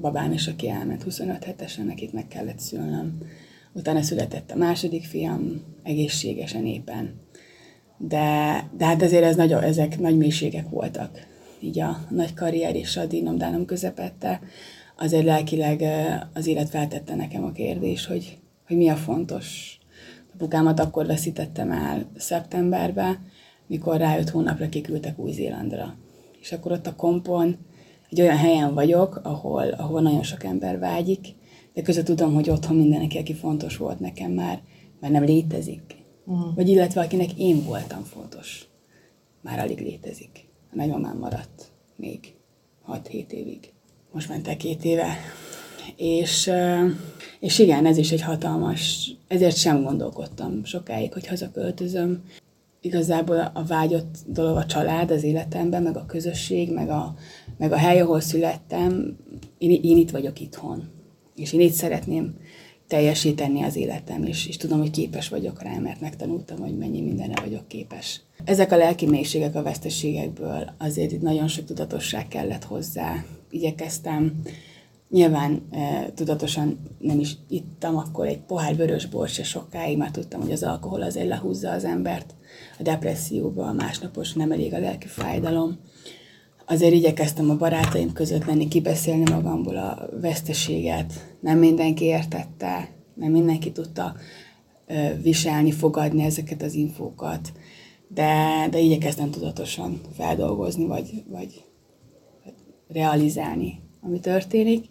babám 0.00 0.32
is, 0.32 0.46
aki 0.46 0.68
elment 0.68 1.02
25 1.02 1.44
hetesen, 1.44 1.86
nekik 1.86 2.12
meg 2.12 2.28
kellett 2.28 2.58
szülnöm. 2.58 3.18
Utána 3.72 4.02
született 4.02 4.50
a 4.50 4.56
második 4.56 5.04
fiam, 5.04 5.62
egészségesen 5.82 6.66
éppen. 6.66 7.20
De, 7.96 8.68
de 8.76 8.84
hát 8.84 9.02
azért 9.02 9.24
ez 9.24 9.36
nagy, 9.36 9.52
ezek 9.52 9.98
nagy 9.98 10.16
mélységek 10.16 10.68
voltak. 10.68 11.26
Így 11.60 11.80
a 11.80 12.06
nagy 12.10 12.34
karrier 12.34 12.74
és 12.74 12.96
a 12.96 13.06
dínomdánom 13.06 13.64
közepette. 13.64 14.40
Azért 14.96 15.24
lelkileg 15.24 15.82
az 16.34 16.46
élet 16.46 16.68
feltette 16.68 17.14
nekem 17.14 17.44
a 17.44 17.52
kérdés, 17.52 18.06
hogy 18.06 18.38
hogy 18.68 18.76
mi 18.76 18.88
a 18.88 18.96
fontos. 18.96 19.78
A 20.32 20.36
bukámat 20.38 20.80
akkor 20.80 21.06
veszítettem 21.06 21.70
el 21.70 22.10
szeptemberben, 22.16 23.26
mikor 23.66 23.96
rá 23.96 24.18
öt 24.18 24.28
hónapra 24.28 24.68
kiküldtek 24.68 25.18
Új-Zélandra. 25.18 25.96
És 26.40 26.52
akkor 26.52 26.72
ott 26.72 26.86
a 26.86 26.96
kompon 26.96 27.56
egy 28.10 28.20
olyan 28.20 28.36
helyen 28.36 28.74
vagyok, 28.74 29.20
ahol, 29.22 29.68
ahol 29.68 30.00
nagyon 30.00 30.22
sok 30.22 30.44
ember 30.44 30.78
vágyik, 30.78 31.26
de 31.74 31.82
között 31.82 32.04
tudom, 32.04 32.34
hogy 32.34 32.50
otthon 32.50 32.76
mindenki, 32.76 33.18
aki 33.18 33.34
fontos 33.34 33.76
volt 33.76 34.00
nekem 34.00 34.30
már, 34.30 34.62
már 35.00 35.10
nem 35.10 35.24
létezik. 35.24 35.96
Uh-huh. 36.24 36.54
Vagy 36.54 36.68
illetve 36.68 37.00
akinek 37.00 37.38
én 37.38 37.64
voltam 37.64 38.02
fontos, 38.02 38.68
már 39.40 39.58
alig 39.58 39.80
létezik. 39.80 40.48
A 40.72 40.76
nagymamám 40.76 41.18
maradt 41.18 41.72
még 41.96 42.34
6-7 42.88 43.30
évig. 43.30 43.72
Most 44.12 44.28
mentek 44.28 44.56
két 44.56 44.84
éve, 44.84 45.16
és, 45.96 46.50
és 47.40 47.58
igen, 47.58 47.86
ez 47.86 47.96
is 47.96 48.12
egy 48.12 48.22
hatalmas, 48.22 49.10
ezért 49.28 49.56
sem 49.56 49.82
gondolkodtam 49.82 50.64
sokáig, 50.64 51.12
hogy 51.12 51.26
hazaköltözöm. 51.26 52.22
igazából 52.80 53.50
a 53.54 53.64
vágyott 53.64 54.16
dolog 54.26 54.56
a 54.56 54.66
család 54.66 55.10
az 55.10 55.22
életemben, 55.22 55.82
meg 55.82 55.96
a 55.96 56.06
közösség, 56.06 56.72
meg 56.72 56.88
a, 56.88 57.14
meg 57.56 57.72
a 57.72 57.76
hely, 57.76 58.00
ahol 58.00 58.20
születtem, 58.20 59.16
én, 59.58 59.80
én 59.82 59.96
itt 59.96 60.10
vagyok 60.10 60.40
itthon. 60.40 60.88
És 61.34 61.52
én 61.52 61.60
itt 61.60 61.72
szeretném 61.72 62.34
teljesíteni 62.88 63.62
az 63.62 63.76
életem, 63.76 64.24
és, 64.24 64.46
és 64.46 64.56
tudom, 64.56 64.78
hogy 64.78 64.90
képes 64.90 65.28
vagyok 65.28 65.62
rá, 65.62 65.78
mert 65.78 66.00
megtanultam, 66.00 66.58
hogy 66.58 66.76
mennyi 66.76 67.00
mindenre 67.00 67.40
vagyok 67.40 67.68
képes. 67.68 68.20
Ezek 68.44 68.72
a 68.72 68.76
lelki 68.76 69.06
mélységek 69.06 69.54
a 69.54 69.62
veszteségekből 69.62 70.74
azért 70.78 71.12
itt 71.12 71.22
nagyon 71.22 71.48
sok 71.48 71.64
tudatosság 71.64 72.28
kellett 72.28 72.64
hozzá. 72.64 73.24
Igyekeztem, 73.50 74.42
nyilván 75.10 75.68
tudatosan 76.14 76.78
nem 76.98 77.18
is 77.18 77.36
ittam 77.48 77.96
akkor 77.96 78.26
egy 78.26 78.40
pohár 78.40 78.76
vörös 78.76 79.06
bort 79.06 79.32
se 79.32 79.42
sokáig, 79.42 79.96
mert 79.96 80.12
tudtam, 80.12 80.40
hogy 80.40 80.52
az 80.52 80.62
alkohol 80.62 81.02
azért 81.02 81.28
lehúzza 81.28 81.70
az 81.70 81.84
embert 81.84 82.34
a 82.78 82.82
depresszióba, 82.82 83.66
a 83.66 83.72
másnapos 83.72 84.32
nem 84.32 84.52
elég 84.52 84.74
a 84.74 84.78
lelki 84.78 85.06
fájdalom. 85.06 85.78
Azért 86.66 86.92
igyekeztem 86.92 87.50
a 87.50 87.56
barátaim 87.56 88.12
között 88.12 88.44
lenni, 88.44 88.68
kibeszélni 88.68 89.30
magamból 89.30 89.76
a 89.76 90.08
veszteséget. 90.20 91.36
Nem 91.40 91.58
mindenki 91.58 92.04
értette, 92.04 92.88
nem 93.14 93.30
mindenki 93.30 93.72
tudta 93.72 94.14
viselni, 95.22 95.72
fogadni 95.72 96.22
ezeket 96.22 96.62
az 96.62 96.74
infókat, 96.74 97.52
de, 98.08 98.66
de 98.70 98.78
igyekeztem 98.78 99.30
tudatosan 99.30 100.00
feldolgozni, 100.16 100.86
vagy, 100.86 101.24
vagy 101.28 101.64
realizálni, 102.88 103.80
ami 104.00 104.20
történik. 104.20 104.86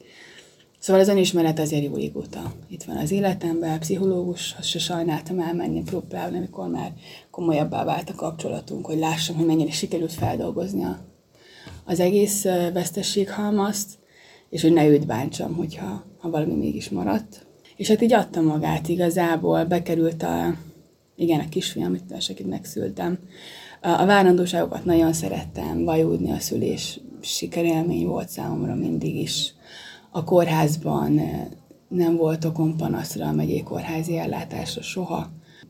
Szóval 0.87 1.01
az 1.01 1.07
önismeret 1.07 1.59
azért 1.59 1.83
jó 1.83 1.95
régóta 1.95 2.53
itt 2.69 2.83
van 2.83 2.97
az 2.97 3.11
életemben, 3.11 3.79
pszichológushoz 3.79 4.65
se 4.65 4.79
sajnáltam 4.79 5.39
elmenni, 5.39 5.81
próbálni, 5.81 6.37
amikor 6.37 6.67
már 6.67 6.93
komolyabbá 7.31 7.83
vált 7.83 8.09
a 8.09 8.15
kapcsolatunk, 8.15 8.85
hogy 8.85 8.97
lássam, 8.97 9.35
hogy 9.35 9.45
mennyire 9.45 9.71
sikerült 9.71 10.13
feldolgozni 10.13 10.85
az 11.85 11.99
egész 11.99 12.43
vesztességhalmazt, 12.73 13.89
és 14.49 14.61
hogy 14.61 14.73
ne 14.73 14.87
őt 14.87 15.05
bántsam, 15.05 15.55
hogyha 15.55 16.03
ha 16.17 16.29
valami 16.29 16.53
mégis 16.53 16.89
maradt. 16.89 17.45
És 17.75 17.87
hát 17.87 18.01
így 18.01 18.13
adta 18.13 18.41
magát 18.41 18.87
igazából, 18.87 19.65
bekerült 19.65 20.23
a, 20.23 20.55
igen, 21.15 21.39
a 21.39 21.49
kisfiam, 21.49 21.93
itt 21.93 22.11
akit 22.11 22.47
megszültem. 22.47 23.19
A 23.81 24.05
várandóságokat 24.05 24.85
nagyon 24.85 25.13
szerettem, 25.13 25.83
vajúdni 25.83 26.31
a 26.31 26.39
szülés 26.39 26.99
sikerélmény 27.21 28.05
volt 28.05 28.29
számomra 28.29 28.75
mindig 28.75 29.15
is 29.15 29.55
a 30.17 30.23
kórházban 30.23 31.21
nem 31.87 32.15
volt 32.15 32.45
okom 32.45 32.75
panaszra 32.77 33.27
a 33.27 33.31
megyék 33.31 33.63
kórházi 33.63 34.17
ellátásra 34.17 34.81
soha. 34.81 35.29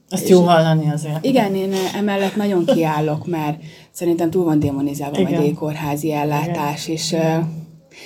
Ezt 0.09 0.23
és 0.23 0.29
jó 0.29 0.41
hallani 0.41 0.89
azért. 0.89 1.25
Igen, 1.25 1.55
én 1.55 1.73
emellett 1.95 2.35
nagyon 2.35 2.65
kiállok, 2.65 3.27
mert 3.27 3.61
szerintem 3.91 4.29
túl 4.29 4.43
van 4.43 4.59
démonizálva 4.59 5.17
a 5.17 5.21
megyei 5.21 5.53
kórházi 5.53 6.11
ellátás, 6.11 6.87
igen. 6.87 6.97
és 6.97 7.15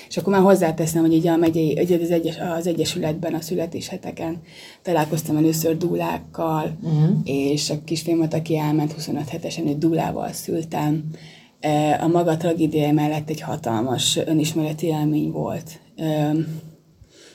és 0.10 0.18
akkor 0.18 0.34
már 0.34 0.42
hozzáteszem, 0.42 1.02
hogy 1.02 1.14
így 1.14 1.28
a 1.28 1.36
megyei, 1.36 1.76
az, 1.76 2.12
egyes, 2.12 2.38
az 2.58 2.68
Egyesületben 2.68 3.34
a 3.34 3.42
születésheteken 3.42 4.42
találkoztam 4.82 5.38
először 5.38 5.78
dúlákkal, 5.78 6.78
uh-huh. 6.82 7.18
és 7.24 7.70
a 7.70 7.84
kisfilmet, 7.84 8.34
aki 8.34 8.58
elment 8.58 8.92
25 8.92 9.30
hetesen, 9.30 9.68
egy 9.68 9.78
dúlával 9.78 10.32
szültem. 10.32 11.04
A 12.02 12.08
maga 12.08 12.38
tragédia 12.38 12.92
mellett 12.92 13.30
egy 13.30 13.42
hatalmas 13.42 14.18
önismereti 14.26 14.86
élmény 14.86 15.32
volt 15.32 15.80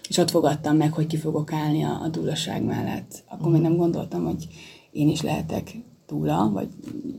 és 0.09 0.18
ott 0.18 0.31
fogadtam 0.31 0.76
meg, 0.76 0.92
hogy 0.92 1.07
ki 1.07 1.16
fogok 1.16 1.52
állni 1.52 1.85
a, 1.85 2.00
a 2.02 2.09
dúlaság 2.09 2.62
mellett. 2.62 3.24
Akkor 3.29 3.52
még 3.52 3.61
nem 3.61 3.76
gondoltam, 3.76 4.24
hogy 4.24 4.46
én 4.92 5.09
is 5.09 5.22
lehetek 5.22 5.76
dúla, 6.07 6.50
vagy 6.52 6.68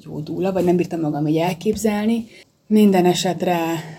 jó 0.06 0.20
dúla, 0.20 0.52
vagy 0.52 0.64
nem 0.64 0.76
bírtam 0.76 1.00
magam 1.00 1.28
így 1.28 1.38
elképzelni. 1.38 2.26
Minden 2.68 3.06
esetre 3.06 3.58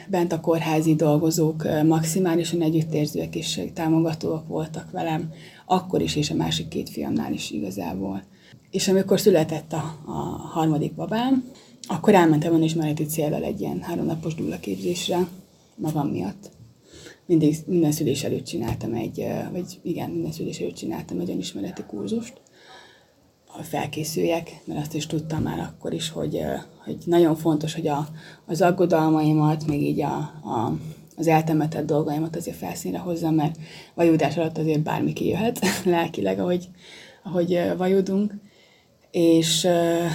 bent 0.09 0.33
a 0.33 0.41
kórházi 0.41 0.95
dolgozók 0.95 1.67
maximálisan 1.87 2.63
együttérzőek 2.63 3.35
és 3.35 3.61
támogatóak 3.75 4.47
voltak 4.47 4.91
velem, 4.91 5.33
akkor 5.67 6.01
is, 6.01 6.17
és 6.17 6.31
a 6.31 6.35
másik 6.35 6.69
két 6.69 6.89
fiamnál 6.89 7.33
is 7.33 7.51
igazából. 7.51 8.23
És 8.71 8.89
amikor 8.89 9.21
született 9.21 9.73
a, 9.73 9.99
a 10.07 10.13
harmadik 10.53 10.95
babám, 10.95 11.45
akkor 11.87 12.15
elmentem 12.15 12.55
önismereti 12.55 13.05
célral 13.05 13.43
egy 13.43 13.61
ilyen 13.61 13.81
háromnapos 13.83 14.35
dúlaképzésre 14.35 15.29
magam 15.77 16.09
miatt 16.09 16.51
mindig, 17.29 17.57
minden 17.67 17.93
szülés 17.93 18.25
előtt 18.25 18.45
csináltam 18.45 18.95
egy, 18.95 19.27
vagy 19.53 19.81
igen, 19.83 20.11
minden 20.11 20.33
szülés 20.33 20.61
előtt 20.61 20.75
csináltam 20.75 21.21
egy 21.21 21.31
önismereti 21.31 21.83
kurzust, 21.87 22.41
hogy 23.47 23.65
felkészüljek, 23.65 24.61
mert 24.65 24.81
azt 24.81 24.95
is 24.95 25.07
tudtam 25.07 25.43
már 25.43 25.59
akkor 25.59 25.93
is, 25.93 26.11
hogy, 26.11 26.41
hogy 26.85 26.97
nagyon 27.05 27.37
fontos, 27.37 27.75
hogy 27.75 27.87
a, 27.87 28.09
az 28.47 28.63
aggodalmaimat, 28.63 29.67
még 29.67 29.83
így 29.83 30.01
a, 30.01 30.17
a, 30.17 30.79
az 31.17 31.27
eltemetett 31.27 31.87
dolgaimat 31.87 32.37
azért 32.37 32.57
felszínre 32.57 32.99
hozzam, 32.99 33.35
mert 33.35 33.59
vajudás 33.95 34.37
alatt 34.37 34.59
azért 34.59 34.83
bármi 34.83 35.13
kijöhet 35.13 35.61
lelkileg, 35.85 36.39
ahogy, 36.39 36.69
ahogy 37.23 37.61
vajudunk. 37.77 38.35
És 39.11 39.65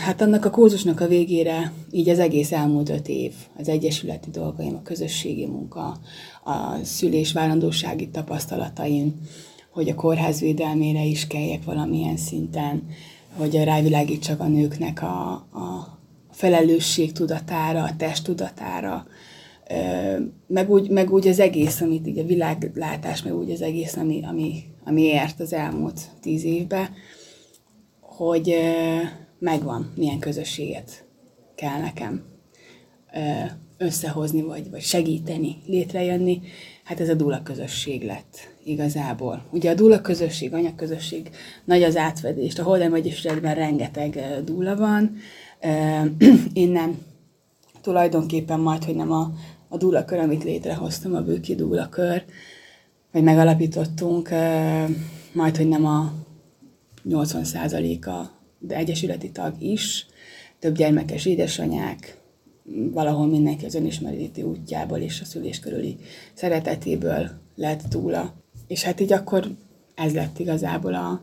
hát 0.04 0.22
annak 0.22 0.46
a 0.46 0.50
kurzusnak 0.50 1.00
a 1.00 1.08
végére 1.08 1.74
így 1.92 2.10
az 2.10 2.20
egész 2.20 2.52
elmúlt 2.52 2.90
öt 2.90 3.08
év, 3.08 3.34
az 3.58 3.68
egyesületi 3.68 4.30
dolgaim, 4.30 4.76
a 4.76 4.82
közösségi 4.82 5.46
munka, 5.46 5.98
a 6.44 6.84
szülés 6.84 7.32
várandósági 7.32 8.10
tapasztalataim, 8.10 9.22
hogy 9.72 9.90
a 9.90 9.96
kórház 9.96 10.40
védelmére 10.40 11.04
is 11.04 11.28
kelljek 11.28 11.64
valamilyen 11.64 12.18
szinten, 12.18 12.84
hogy 13.38 13.64
rávilágítsak 13.64 14.40
a 14.40 14.48
nőknek 14.48 15.02
a, 15.02 15.32
a 15.32 15.98
felelősség 16.32 17.12
tudatára, 17.12 17.84
a 17.84 17.96
test 17.98 18.24
tudatára, 18.24 19.06
meg 20.48 20.70
úgy, 20.72 20.90
meg 20.90 21.14
úgy 21.14 21.28
az 21.28 21.40
egész, 21.40 21.82
amit 21.82 22.08
így 22.08 22.20
a 22.20 22.26
világlátás, 22.26 23.24
meg 23.24 23.36
úgy 23.36 23.52
az 23.52 23.62
egész, 23.62 23.96
ami, 23.96 24.24
ami, 24.26 24.64
ami 24.86 25.02
ért 25.02 25.40
az 25.40 25.54
elmúlt 25.54 26.00
tíz 26.22 26.44
évben, 26.44 26.90
hogy 28.16 28.56
megvan, 29.40 29.92
milyen 29.96 30.20
közösséget 30.20 31.06
kell 31.56 31.80
nekem 31.80 32.24
összehozni, 33.78 34.42
vagy, 34.42 34.70
vagy 34.70 34.82
segíteni, 34.82 35.58
létrejönni, 35.66 36.42
hát 36.84 37.00
ez 37.00 37.10
a 37.10 37.14
dúla 37.14 37.44
közösség 37.44 38.04
lett 38.04 38.38
igazából. 38.64 39.46
Ugye 39.52 39.72
a 39.72 39.74
dúla 39.74 40.02
közösség, 40.02 40.54
anyaközösség, 40.54 41.30
nagy 41.66 41.84
az 41.84 41.96
átvedést. 41.96 42.60
A 42.60 42.64
Holden 42.64 42.96
Egyesületben 42.96 43.56
rengeteg 43.56 44.20
dúla 44.46 44.76
van. 44.76 45.16
Innen 46.54 46.98
tulajdonképpen 47.82 48.60
majd, 48.60 48.84
hogy 48.84 48.96
nem 48.96 49.12
a, 49.12 49.32
a 49.68 49.78
dúla 49.78 50.06
kör, 50.06 50.20
amit 50.20 50.44
létrehoztam, 50.44 51.16
a 51.16 51.22
Bőki 51.22 51.56
dúla 51.56 51.90
kör, 51.90 52.24
vagy 53.12 53.24
megalapítottunk, 53.24 54.30
majd, 55.34 55.58
hogy 55.58 55.68
nem 55.68 55.86
a 55.86 56.14
80%-a, 57.10 58.30
de 58.60 58.76
egyesületi 58.76 59.32
tag 59.32 59.62
is, 59.62 60.06
több 60.60 60.76
gyermekes 60.76 61.26
édesanyák, 61.26 62.18
valahol 62.92 63.28
mindenki 63.28 63.66
az 63.66 63.76
önismereti 63.76 64.42
útjából 64.42 64.98
és 64.98 65.22
a 65.22 65.26
szülés 65.26 65.60
körüli 65.60 65.98
szeretetéből 66.34 67.30
lett 67.56 67.82
túla. 67.90 68.34
És 68.68 68.84
hát 68.84 69.00
így 69.00 69.14
akkor 69.14 69.48
ez 69.96 70.14
lett 70.14 70.40
igazából 70.40 70.94
a, 70.94 71.22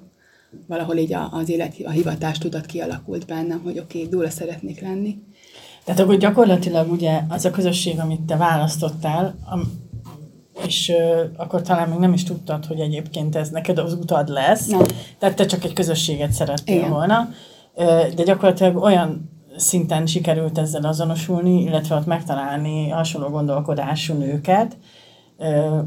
valahol 0.67 0.97
így 0.97 1.15
az 1.31 1.49
élet, 1.49 1.75
a 1.85 1.91
hivatás 1.91 2.39
tudat 2.39 2.67
kialakult 2.67 3.27
bennem, 3.27 3.61
hogy 3.61 3.79
oké, 3.79 3.99
okay, 3.99 4.11
dúla 4.11 4.31
szeretnék 4.31 4.81
lenni. 4.81 5.19
Tehát 5.85 6.01
akkor 6.01 6.17
gyakorlatilag 6.17 6.91
ugye 6.91 7.21
az 7.29 7.45
a 7.45 7.51
közösség, 7.51 7.99
amit 7.99 8.21
te 8.21 8.37
választottál, 8.37 9.39
és 10.67 10.93
uh, 10.97 11.21
akkor 11.37 11.63
talán 11.63 11.89
még 11.89 11.99
nem 11.99 12.13
is 12.13 12.25
tudtad, 12.25 12.67
hogy 12.67 12.81
egyébként 12.81 13.37
ez 13.37 13.49
neked 13.49 13.79
az 13.79 13.93
utad 13.93 14.29
lesz. 14.29 14.67
Nem. 14.67 14.83
Tehát 15.19 15.37
te 15.37 15.47
csak 15.47 15.65
egy 15.65 15.73
közösséget 15.73 16.33
szerettél 16.33 16.77
Igen. 16.77 16.91
volna. 16.91 17.29
Uh, 17.75 18.09
de 18.09 18.23
gyakorlatilag 18.23 18.77
olyan 18.77 19.31
szinten 19.57 20.07
sikerült 20.07 20.59
ezzel 20.59 20.85
azonosulni, 20.85 21.63
illetve 21.63 21.97
ott 21.97 22.07
megtalálni 22.07 22.89
hasonló 22.89 23.29
gondolkodású 23.29 24.15
nőket, 24.15 24.77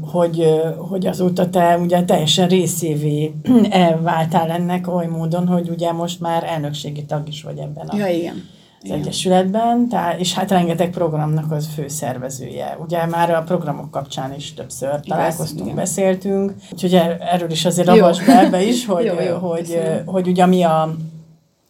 hogy, 0.02 0.62
hogy 0.76 1.06
azóta 1.06 1.50
te 1.50 1.78
ugye 1.78 2.04
teljesen 2.04 2.48
részévé 2.48 3.34
elváltál 3.70 4.50
ennek 4.50 4.94
oly 4.94 5.06
módon, 5.06 5.46
hogy 5.46 5.68
ugye 5.68 5.92
most 5.92 6.20
már 6.20 6.44
elnökségi 6.44 7.04
tag 7.04 7.28
is 7.28 7.42
vagy 7.42 7.58
ebben 7.58 7.86
a, 7.86 7.96
ja, 7.96 8.06
igen. 8.06 8.48
Az 8.84 8.90
igen. 8.90 8.98
Egyesületben, 8.98 9.88
tehát, 9.88 10.20
és 10.20 10.34
hát 10.34 10.50
rengeteg 10.50 10.90
programnak 10.90 11.52
az 11.52 11.68
főszervezője. 11.74 12.76
Ugye 12.80 13.06
már 13.06 13.30
a 13.30 13.42
programok 13.42 13.90
kapcsán 13.90 14.34
is 14.34 14.54
többször 14.54 14.88
Igaz, 14.88 15.06
találkoztunk, 15.06 15.60
igen. 15.60 15.74
beszéltünk, 15.74 16.52
úgyhogy 16.72 16.94
er, 16.94 17.16
erről 17.20 17.50
is 17.50 17.64
azért 17.64 17.86
ravas 17.86 18.24
be 18.24 18.38
ebbe 18.38 18.62
is, 18.62 18.86
hogy, 18.94 19.04
jó, 19.04 19.20
jó, 19.20 19.36
hogy, 19.36 19.58
hogy, 19.58 20.02
hogy 20.06 20.28
ugye 20.28 20.46
mi 20.46 20.62
a 20.62 20.94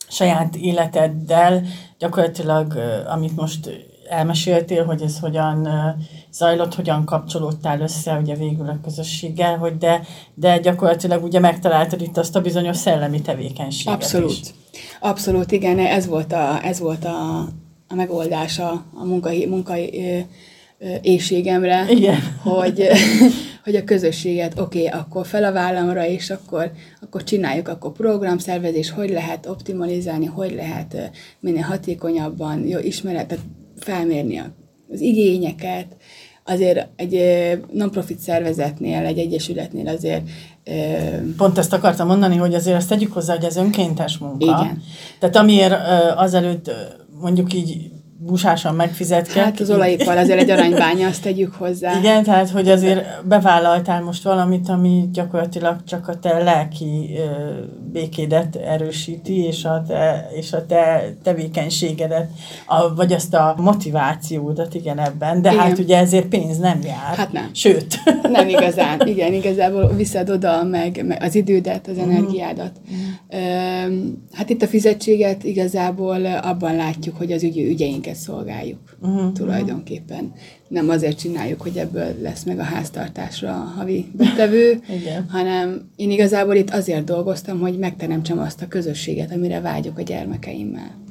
saját 0.09 0.57
életeddel 0.57 1.63
gyakorlatilag, 1.99 2.75
amit 3.07 3.37
most 3.37 3.71
elmeséltél, 4.09 4.85
hogy 4.85 5.03
ez 5.03 5.19
hogyan 5.19 5.69
zajlott, 6.33 6.75
hogyan 6.75 7.05
kapcsolódtál 7.05 7.81
össze 7.81 8.19
ugye 8.19 8.35
végül 8.35 8.69
a 8.69 8.79
közösséggel, 8.83 9.57
hogy 9.57 9.79
de, 9.79 10.01
de 10.35 10.59
gyakorlatilag 10.59 11.25
ugye 11.25 11.41
megtaláltad 11.41 12.01
itt 12.01 12.17
azt 12.17 12.37
a 12.37 12.41
bizonyos 12.41 12.77
szellemi 12.77 13.21
tevékenységet 13.21 13.95
Abszolút. 13.95 14.31
Is. 14.31 14.55
Abszolút, 15.01 15.53
igen, 15.53 15.79
ez 15.79 16.07
volt 16.07 16.33
a, 16.33 16.65
ez 16.65 16.81
volt 16.81 17.05
a, 17.05 17.39
a 17.89 17.95
megoldása 17.95 18.85
a 18.95 19.05
munkai, 19.05 19.47
munkai 19.47 20.27
éjségemre, 21.03 21.87
Igen. 21.89 22.21
hogy, 22.43 22.89
hogy 23.65 23.77
a 23.77 23.85
közösséget, 23.85 24.59
oké, 24.59 24.87
okay, 24.87 25.01
akkor 25.01 25.27
fel 25.27 25.45
a 25.45 25.53
vállamra, 25.53 26.07
és 26.07 26.31
akkor, 26.31 26.71
akkor 27.01 27.25
csináljuk, 27.25 27.69
akkor 27.69 27.93
programszervezés, 27.93 28.91
hogy 28.91 29.11
lehet 29.11 29.47
optimalizálni, 29.47 30.27
hogy 30.27 30.53
lehet 30.55 31.11
minél 31.41 31.63
hatékonyabban, 31.63 32.67
jó 32.67 32.79
ismeretet 32.79 33.39
felmérni 33.77 34.43
az 34.93 35.01
igényeket, 35.01 35.97
azért 36.45 36.89
egy 36.97 37.21
non-profit 37.73 38.19
szervezetnél, 38.19 39.05
egy 39.05 39.19
egyesületnél 39.19 39.89
azért... 39.89 40.23
Pont 41.37 41.59
ezt 41.59 41.73
akartam 41.73 42.07
mondani, 42.07 42.37
hogy 42.37 42.55
azért 42.55 42.77
azt 42.77 42.89
tegyük 42.89 43.13
hozzá, 43.13 43.35
hogy 43.35 43.45
ez 43.45 43.57
önkéntes 43.57 44.19
munka. 44.19 44.45
Igen. 44.45 44.83
Tehát 45.19 45.37
amiért 45.37 45.75
azelőtt 46.17 46.71
mondjuk 47.21 47.55
így 47.55 47.91
busásan 48.19 48.75
megfizetket. 48.75 49.45
Hát 49.45 49.61
az 49.61 49.71
olajipar 49.71 50.17
azért 50.17 50.41
egy 50.41 50.51
aranybánya, 50.51 51.09
azt 51.09 51.23
tegyük 51.23 51.55
hozzá. 51.55 51.99
Igen, 51.99 52.23
tehát 52.23 52.51
hogy 52.51 52.69
azért 52.69 53.27
bevállaltál 53.27 54.03
most 54.03 54.23
valamit, 54.23 54.69
ami 54.69 55.09
gyakorlatilag 55.13 55.77
csak 55.85 56.09
a 56.09 56.19
te 56.19 56.43
lelki 56.43 57.19
békédet 57.93 58.57
erősíti, 58.57 59.45
és 59.45 59.65
a 59.65 59.85
te, 59.89 60.29
és 60.35 60.53
a 60.53 60.67
te 60.67 61.15
tevékenységedet, 61.23 62.31
a, 62.67 62.95
vagy 62.95 63.13
azt 63.13 63.35
a 63.35 63.55
motivációdat, 63.59 64.75
igen 64.75 64.99
ebben, 64.99 65.43
de 65.43 65.53
igen. 65.53 65.63
hát 65.63 65.79
ugye 65.79 65.99
ezért 65.99 66.27
pénz 66.27 66.59
nem 66.59 66.81
jár. 66.83 67.17
Hát 67.17 67.33
nem. 67.33 67.51
Sőt. 67.53 67.99
Nem 68.33 68.49
igazán, 68.49 69.01
igen, 69.07 69.33
igazából 69.33 69.95
viszed 69.97 70.31
oda 70.31 70.65
meg, 70.65 71.05
meg 71.07 71.23
az 71.23 71.35
idődet, 71.35 71.89
az 71.89 71.97
mhm. 71.97 72.11
energiádat. 72.11 72.73
Mm. 72.93 73.03
Hát 74.33 74.51
itt 74.51 74.63
a 74.63 74.67
fizetséget 74.67 75.45
igazából 75.45 76.27
abban 76.27 76.77
látjuk, 76.77 77.17
hogy 77.17 77.33
az 77.33 77.43
ügy, 77.43 77.59
ügyeinket 77.59 78.04
ügyeket 78.05 78.23
szolgáljuk 78.23 78.97
uh-huh. 79.01 79.33
tulajdonképpen. 79.33 80.33
Nem 80.69 80.89
azért 80.89 81.19
csináljuk, 81.19 81.61
hogy 81.61 81.77
ebből 81.77 82.15
lesz 82.21 82.45
meg 82.45 82.59
a 82.59 82.63
háztartásra 82.63 83.51
a 83.51 83.73
havi 83.77 84.11
betevő, 84.13 84.81
hanem 85.29 85.91
én 85.97 86.11
igazából 86.11 86.55
itt 86.55 86.71
azért 86.71 87.05
dolgoztam, 87.05 87.61
hogy 87.61 87.79
megteremtsem 87.79 88.39
azt 88.39 88.63
a 88.63 88.69
közösséget, 88.69 89.33
amire 89.33 89.61
vágyok 89.61 89.99
a 89.99 90.03
gyermekeimmel. 90.03 91.03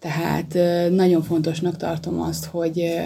Tehát 0.00 0.54
nagyon 0.90 1.22
fontosnak 1.22 1.76
tartom 1.76 2.20
azt, 2.20 2.44
hogy 2.44 3.00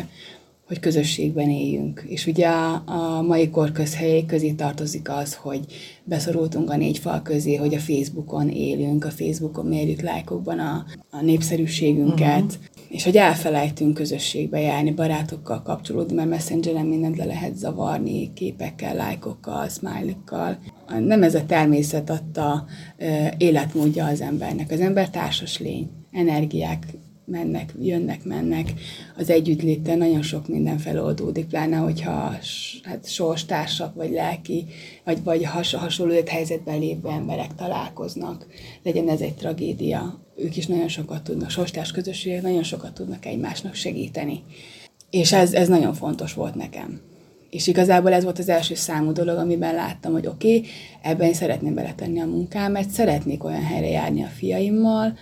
hogy 0.73 0.81
közösségben 0.81 1.51
éljünk. 1.51 2.05
És 2.09 2.27
ugye 2.27 2.49
a, 2.49 2.83
a 2.87 3.23
mai 3.23 3.51
kor 3.51 3.73
közhelyé 3.73 4.25
közé 4.25 4.51
tartozik 4.51 5.11
az, 5.11 5.35
hogy 5.35 5.61
beszorultunk 6.05 6.71
a 6.71 6.77
négy 6.77 6.99
fal 6.99 7.23
közé, 7.23 7.55
hogy 7.55 7.75
a 7.75 7.79
Facebookon 7.79 8.49
élünk, 8.49 9.05
a 9.05 9.11
Facebookon 9.11 9.67
mérjük 9.67 10.01
lájkokban 10.01 10.59
a, 10.59 10.85
a 11.11 11.21
népszerűségünket, 11.21 12.43
uh-huh. 12.43 12.63
és 12.89 13.05
hogy 13.05 13.17
elfelejtünk 13.17 13.95
közösségbe 13.95 14.61
járni, 14.61 14.91
barátokkal 14.91 15.63
kapcsolódni, 15.63 16.15
mert 16.15 16.29
messengeren 16.29 16.87
mindent 16.87 17.17
le 17.17 17.25
lehet 17.25 17.57
zavarni, 17.57 18.33
képekkel, 18.33 18.95
lájkokkal, 18.95 19.69
smiley-kkal. 19.69 20.59
Nem 20.99 21.23
ez 21.23 21.35
a 21.35 21.47
természet 21.47 22.11
adta 22.11 22.65
életmódja 23.39 24.05
az 24.05 24.21
embernek. 24.21 24.71
Az 24.71 24.81
ember 24.81 25.11
társas 25.11 25.59
lény, 25.59 25.91
energiák 26.13 26.87
mennek, 27.25 27.75
jönnek, 27.81 28.25
mennek, 28.25 28.73
az 29.17 29.31
együttléten 29.31 29.99
nagyon 29.99 30.23
sok 30.23 30.49
minden 30.49 30.79
feloldódik, 30.79 31.47
pláne, 31.47 31.77
hogyha 31.77 32.35
hát 32.83 33.09
sorstársak, 33.09 33.95
vagy 33.95 34.11
lelki, 34.11 34.67
vagy, 35.05 35.23
vagy 35.23 35.45
has, 35.45 35.75
hasonló 35.75 36.15
helyzetben 36.27 36.79
lévő 36.79 37.09
emberek 37.09 37.55
találkoznak, 37.55 38.47
legyen 38.83 39.09
ez 39.09 39.21
egy 39.21 39.35
tragédia, 39.35 40.21
ők 40.37 40.57
is 40.57 40.67
nagyon 40.67 40.89
sokat 40.89 41.23
tudnak, 41.23 41.51
sorstárs 41.51 41.93
közösségek 41.93 42.43
nagyon 42.43 42.63
sokat 42.63 42.95
tudnak 42.95 43.27
egymásnak 43.27 43.75
segíteni. 43.75 44.43
És 45.11 45.33
ez, 45.33 45.53
ez 45.53 45.69
nagyon 45.69 45.95
fontos 45.95 46.35
volt 46.35 46.55
nekem. 46.55 47.01
És 47.51 47.67
igazából 47.67 48.13
ez 48.13 48.25
volt 48.25 48.39
az 48.39 48.49
első 48.49 48.75
számú 48.75 49.13
dolog, 49.13 49.37
amiben 49.37 49.75
láttam, 49.75 50.13
hogy 50.13 50.27
oké, 50.27 50.57
okay, 50.57 50.69
ebben 51.03 51.27
én 51.27 51.35
szeretném 51.35 51.75
beletenni 51.75 52.21
a 52.21 52.27
munkámat, 52.27 52.89
szeretnék 52.89 53.45
olyan 53.45 53.65
helyre 53.65 53.89
járni 53.89 54.23
a 54.23 54.27
fiaimmal, 54.27 55.17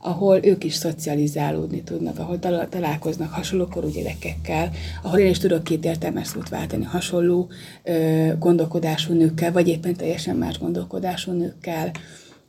ahol 0.00 0.44
ők 0.44 0.64
is 0.64 0.74
szocializálódni 0.74 1.82
tudnak, 1.82 2.18
ahol 2.18 2.38
találkoznak 2.68 3.32
hasonló 3.32 3.66
korú 3.66 3.88
gyerekekkel, 3.88 4.70
ahol 5.02 5.18
én 5.18 5.30
is 5.30 5.38
tudok 5.38 5.64
két 5.64 5.84
értelmes 5.84 6.26
szót 6.26 6.48
váltani 6.48 6.84
hasonló 6.84 7.48
ö, 7.82 8.28
gondolkodású 8.38 9.12
nőkkel, 9.12 9.52
vagy 9.52 9.68
éppen 9.68 9.94
teljesen 9.94 10.36
más 10.36 10.58
gondolkodású 10.58 11.32
nőkkel, 11.32 11.90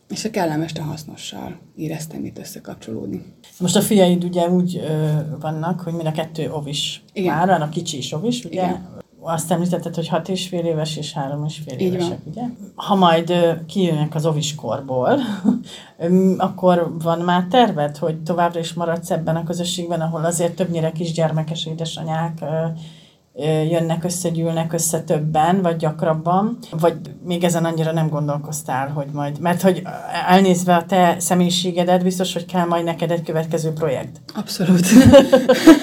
és 0.10 0.26
a 0.26 0.30
kellemes 0.30 0.74
a 0.74 0.82
hasznossal 0.82 1.60
éreztem 1.76 2.26
itt 2.26 2.38
összekapcsolódni. 2.38 3.24
Most 3.60 3.76
a 3.76 3.82
fiaid 3.82 4.24
ugye 4.24 4.50
úgy 4.50 4.78
ö, 4.78 5.08
vannak, 5.40 5.82
hogy 5.82 5.94
mind 5.94 6.08
a 6.08 6.12
kettő 6.12 6.52
ovis 6.52 7.04
Igen. 7.14 7.36
már, 7.36 7.62
a 7.62 7.70
kicsi 7.70 7.98
is 7.98 8.12
ovis, 8.12 8.46
ugye? 8.46 8.64
Igen 8.64 9.06
azt 9.22 9.52
említetted, 9.52 9.96
hogy 9.96 10.08
hat 10.08 10.30
és 10.30 10.48
fél 10.48 10.66
éves 10.66 10.98
és 10.98 11.14
három 11.14 11.46
és 11.46 11.62
fél 11.66 11.80
Így 11.80 11.94
évesek, 11.94 12.10
van. 12.10 12.20
ugye? 12.26 12.42
Ha 12.76 12.96
majd 12.96 13.34
kijönnek 13.68 14.16
az 14.16 14.26
oviskorból, 14.26 15.20
akkor 16.38 16.96
van 17.04 17.20
már 17.20 17.46
terved, 17.50 17.98
hogy 17.98 18.24
továbbra 18.24 18.60
is 18.60 18.74
maradsz 18.74 19.12
ebben 19.12 19.36
a 19.36 19.44
közösségben, 19.44 20.02
ahol 20.02 20.26
azért 20.26 20.56
többnyire 20.56 20.92
kisgyermekes 20.92 21.66
édesanyák 21.66 22.44
jönnek 23.46 24.04
össze, 24.04 24.30
gyűlnek 24.30 24.74
össze 24.74 25.02
többen, 25.02 25.62
vagy 25.62 25.76
gyakrabban, 25.76 26.58
vagy 26.80 26.94
még 27.26 27.44
ezen 27.44 27.66
annyira 27.66 27.92
nem 27.92 28.10
gondolkoztál, 28.10 28.88
hogy 28.88 29.08
majd, 29.12 29.40
mert 29.40 29.62
hogy 29.62 29.82
elnézve 30.28 30.76
a 30.76 30.86
te 30.86 31.16
személyiségedet, 31.20 32.04
biztos, 32.04 32.34
hogy 32.34 32.46
kell 32.46 32.66
majd 32.66 32.84
neked 32.84 33.12
egy 33.12 33.24
következő 33.24 33.72
projekt. 33.72 34.22
Abszolút. 34.36 34.86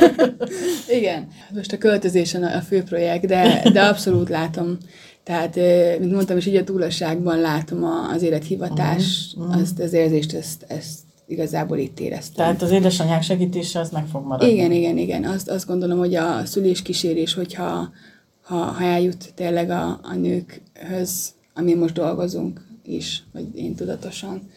Igen, 0.99 1.29
most 1.55 1.73
a 1.73 1.79
költözésen 1.79 2.43
a 2.43 2.61
fő 2.61 2.83
projekt, 2.83 3.27
de, 3.27 3.63
de 3.73 3.83
abszolút 3.83 4.29
látom. 4.29 4.77
Tehát, 5.25 5.57
mint 5.99 6.13
mondtam, 6.13 6.37
és 6.37 6.47
így 6.47 6.57
a 6.57 6.65
túlasságban 6.65 7.39
látom 7.39 7.85
az 8.15 8.23
élethivatás, 8.23 9.35
uh-huh. 9.37 9.61
azt 9.61 9.81
az 9.81 9.93
érzést, 9.93 10.33
ezt, 10.33 10.65
ezt 10.69 10.99
igazából 11.27 11.79
itt 11.79 12.01
éreztem. 12.01 12.35
Tehát 12.35 12.63
az 12.63 12.71
édesanyák 12.71 13.23
segítése 13.23 13.81
az 13.81 13.91
meg 13.91 14.07
fog 14.07 14.27
maradni. 14.27 14.53
Igen, 14.53 14.73
igen, 14.73 14.99
igen. 14.99 15.25
Azt, 15.25 15.49
azt 15.49 15.67
gondolom, 15.67 15.99
hogy 15.99 16.15
a 16.15 16.45
szüléskísérés, 16.45 17.35
hogyha 17.35 17.91
ha, 18.43 18.57
ha 18.57 18.85
eljut 18.85 19.35
tényleg 19.35 19.71
a, 19.71 20.01
a 20.03 20.15
nőkhöz, 20.15 21.33
ami 21.55 21.75
most 21.75 21.95
dolgozunk 21.95 22.67
is, 22.85 23.23
vagy 23.33 23.57
én 23.57 23.75
tudatosan 23.75 24.51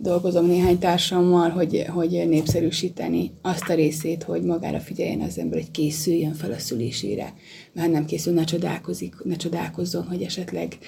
dolgozom 0.00 0.46
néhány 0.46 0.78
társammal, 0.78 1.50
hogy, 1.50 1.84
hogy 1.88 2.10
népszerűsíteni 2.28 3.30
azt 3.42 3.68
a 3.68 3.74
részét, 3.74 4.22
hogy 4.22 4.42
magára 4.42 4.80
figyeljen 4.80 5.20
az 5.20 5.38
ember, 5.38 5.58
hogy 5.58 5.70
készüljön 5.70 6.34
fel 6.34 6.52
a 6.52 6.58
szülésére. 6.58 7.34
Mert 7.72 7.92
nem 7.92 8.04
készül, 8.04 8.32
ne, 8.32 8.44
csodálkozik, 8.44 9.14
ne 9.24 9.36
csodálkozzon, 9.36 10.06
hogy 10.06 10.22
esetleg 10.22 10.78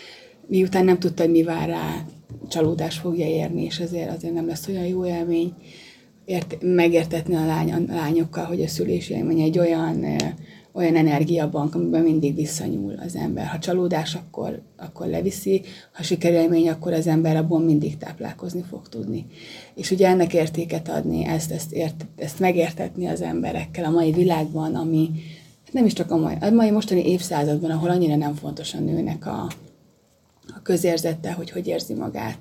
miután 0.50 0.84
nem 0.84 0.98
tudta, 0.98 1.22
hogy 1.22 1.32
mi 1.32 1.42
vár 1.42 1.68
rá, 1.68 2.04
csalódás 2.48 2.98
fogja 2.98 3.26
érni, 3.26 3.64
és 3.64 3.80
azért, 3.80 4.16
azért 4.16 4.34
nem 4.34 4.46
lesz 4.46 4.68
olyan 4.68 4.86
jó 4.86 5.06
élmény 5.06 5.54
ért, 6.24 6.56
megértetni 6.60 7.34
a, 7.34 7.46
lány, 7.46 7.72
a 7.72 7.82
lányokkal, 7.86 8.44
hogy 8.44 8.62
a 8.62 8.68
szülés 8.68 9.08
élmény 9.08 9.40
egy 9.40 9.58
olyan, 9.58 10.04
olyan 10.72 10.96
energiabank, 10.96 11.74
amiben 11.74 12.02
mindig 12.02 12.34
visszanyúl 12.34 12.94
az 13.06 13.16
ember. 13.16 13.46
Ha 13.46 13.58
csalódás, 13.58 14.14
akkor, 14.14 14.62
akkor 14.76 15.06
leviszi, 15.06 15.62
ha 15.92 16.02
sikerélmény, 16.02 16.68
akkor 16.68 16.92
az 16.92 17.06
ember 17.06 17.36
abból 17.36 17.60
mindig 17.60 17.96
táplálkozni 17.96 18.64
fog 18.68 18.88
tudni. 18.88 19.26
És 19.74 19.90
ugye 19.90 20.08
ennek 20.08 20.34
értéket 20.34 20.88
adni, 20.88 21.24
ezt, 21.24 21.50
ezt, 21.50 21.72
ért, 21.72 22.06
ezt 22.16 22.40
megértetni 22.40 23.06
az 23.06 23.20
emberekkel 23.20 23.84
a 23.84 23.90
mai 23.90 24.12
világban, 24.12 24.74
ami 24.74 25.10
nem 25.72 25.84
is 25.84 25.92
csak 25.92 26.10
a 26.10 26.16
mai, 26.16 26.34
a 26.40 26.50
mai 26.50 26.70
mostani 26.70 27.10
évszázadban, 27.10 27.70
ahol 27.70 27.90
annyira 27.90 28.16
nem 28.16 28.34
fontos 28.34 28.74
a 28.74 28.80
nőnek 28.80 29.26
a, 29.26 29.46
közérzette, 30.70 31.32
hogy 31.32 31.50
hogy 31.50 31.66
érzi 31.66 31.94
magát. 31.94 32.38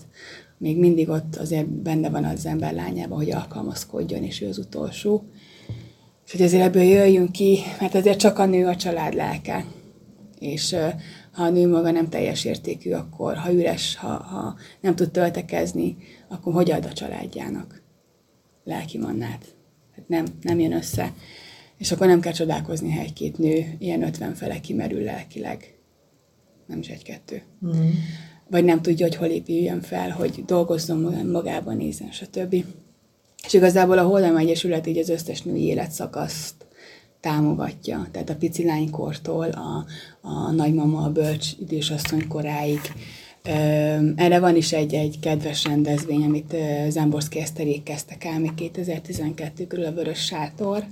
Még 0.57 0.77
mindig 0.79 1.09
ott 1.09 1.35
azért 1.35 1.67
benne 1.67 2.09
van 2.09 2.23
az 2.23 2.45
ember 2.45 2.73
lányában, 2.73 3.17
hogy 3.17 3.31
alkalmazkodjon, 3.31 4.23
és 4.23 4.41
ő 4.41 4.47
az 4.47 4.57
utolsó. 4.57 5.23
És 6.25 6.31
hogy 6.31 6.41
azért 6.41 6.63
ebből 6.63 6.83
jöjjünk 6.83 7.31
ki, 7.31 7.59
mert 7.79 7.95
azért 7.95 8.19
csak 8.19 8.39
a 8.39 8.45
nő 8.45 8.67
a 8.67 8.75
család 8.75 9.13
lelke. 9.13 9.65
És 10.39 10.75
ha 11.31 11.43
a 11.43 11.49
nő 11.49 11.67
maga 11.67 11.91
nem 11.91 12.09
teljes 12.09 12.45
értékű, 12.45 12.91
akkor 12.91 13.35
ha 13.35 13.53
üres, 13.53 13.95
ha, 13.95 14.07
ha 14.07 14.55
nem 14.81 14.95
tud 14.95 15.11
töltekezni, 15.11 15.97
akkor 16.27 16.53
hogy 16.53 16.71
ad 16.71 16.85
a 16.85 16.93
családjának 16.93 17.81
lelki 18.63 18.97
mannát? 18.97 19.45
Hát 19.95 20.07
nem, 20.07 20.25
nem 20.41 20.59
jön 20.59 20.73
össze. 20.73 21.13
És 21.77 21.91
akkor 21.91 22.07
nem 22.07 22.19
kell 22.19 22.33
csodálkozni, 22.33 22.91
ha 22.91 23.01
egy-két 23.01 23.37
nő 23.37 23.75
ilyen 23.79 24.03
ötven 24.03 24.33
fele 24.33 24.59
kimerül 24.59 25.03
lelkileg 25.03 25.78
nem 26.69 26.79
is 26.79 26.87
egy-kettő. 26.87 27.41
Mm. 27.65 27.89
Vagy 28.49 28.63
nem 28.63 28.81
tudja, 28.81 29.05
hogy 29.05 29.15
hol 29.15 29.27
épüljön 29.27 29.81
fel, 29.81 30.09
hogy 30.09 30.43
dolgozzon 30.45 31.25
magában, 31.25 31.77
nézzen, 31.77 32.11
stb. 32.11 32.63
És 33.45 33.53
igazából 33.53 33.97
a 33.97 34.03
Holdem 34.03 34.37
Egyesület 34.37 34.87
így 34.87 34.97
az 34.97 35.09
összes 35.09 35.41
női 35.41 35.63
életszakaszt 35.63 36.55
támogatja. 37.19 38.07
Tehát 38.11 38.29
a 38.29 38.35
pici 38.35 38.65
lánykortól 38.65 39.49
a, 39.49 39.85
a 40.21 40.51
nagymama, 40.51 41.03
a 41.03 41.11
bölcs 41.11 41.47
idősasszony 41.59 42.27
koráig. 42.27 42.79
Erre 44.15 44.39
van 44.39 44.55
is 44.55 44.73
egy, 44.73 44.93
egy 44.93 45.19
kedves 45.19 45.63
rendezvény, 45.63 46.23
amit 46.23 46.55
Zamborszki 46.89 47.39
Eszterék 47.39 47.83
kezdtek 47.83 48.23
el 48.23 48.39
még 48.39 48.53
2012 48.53 49.67
körül 49.67 49.85
a 49.85 49.91
Vörös 49.91 50.25
Sátor. 50.25 50.83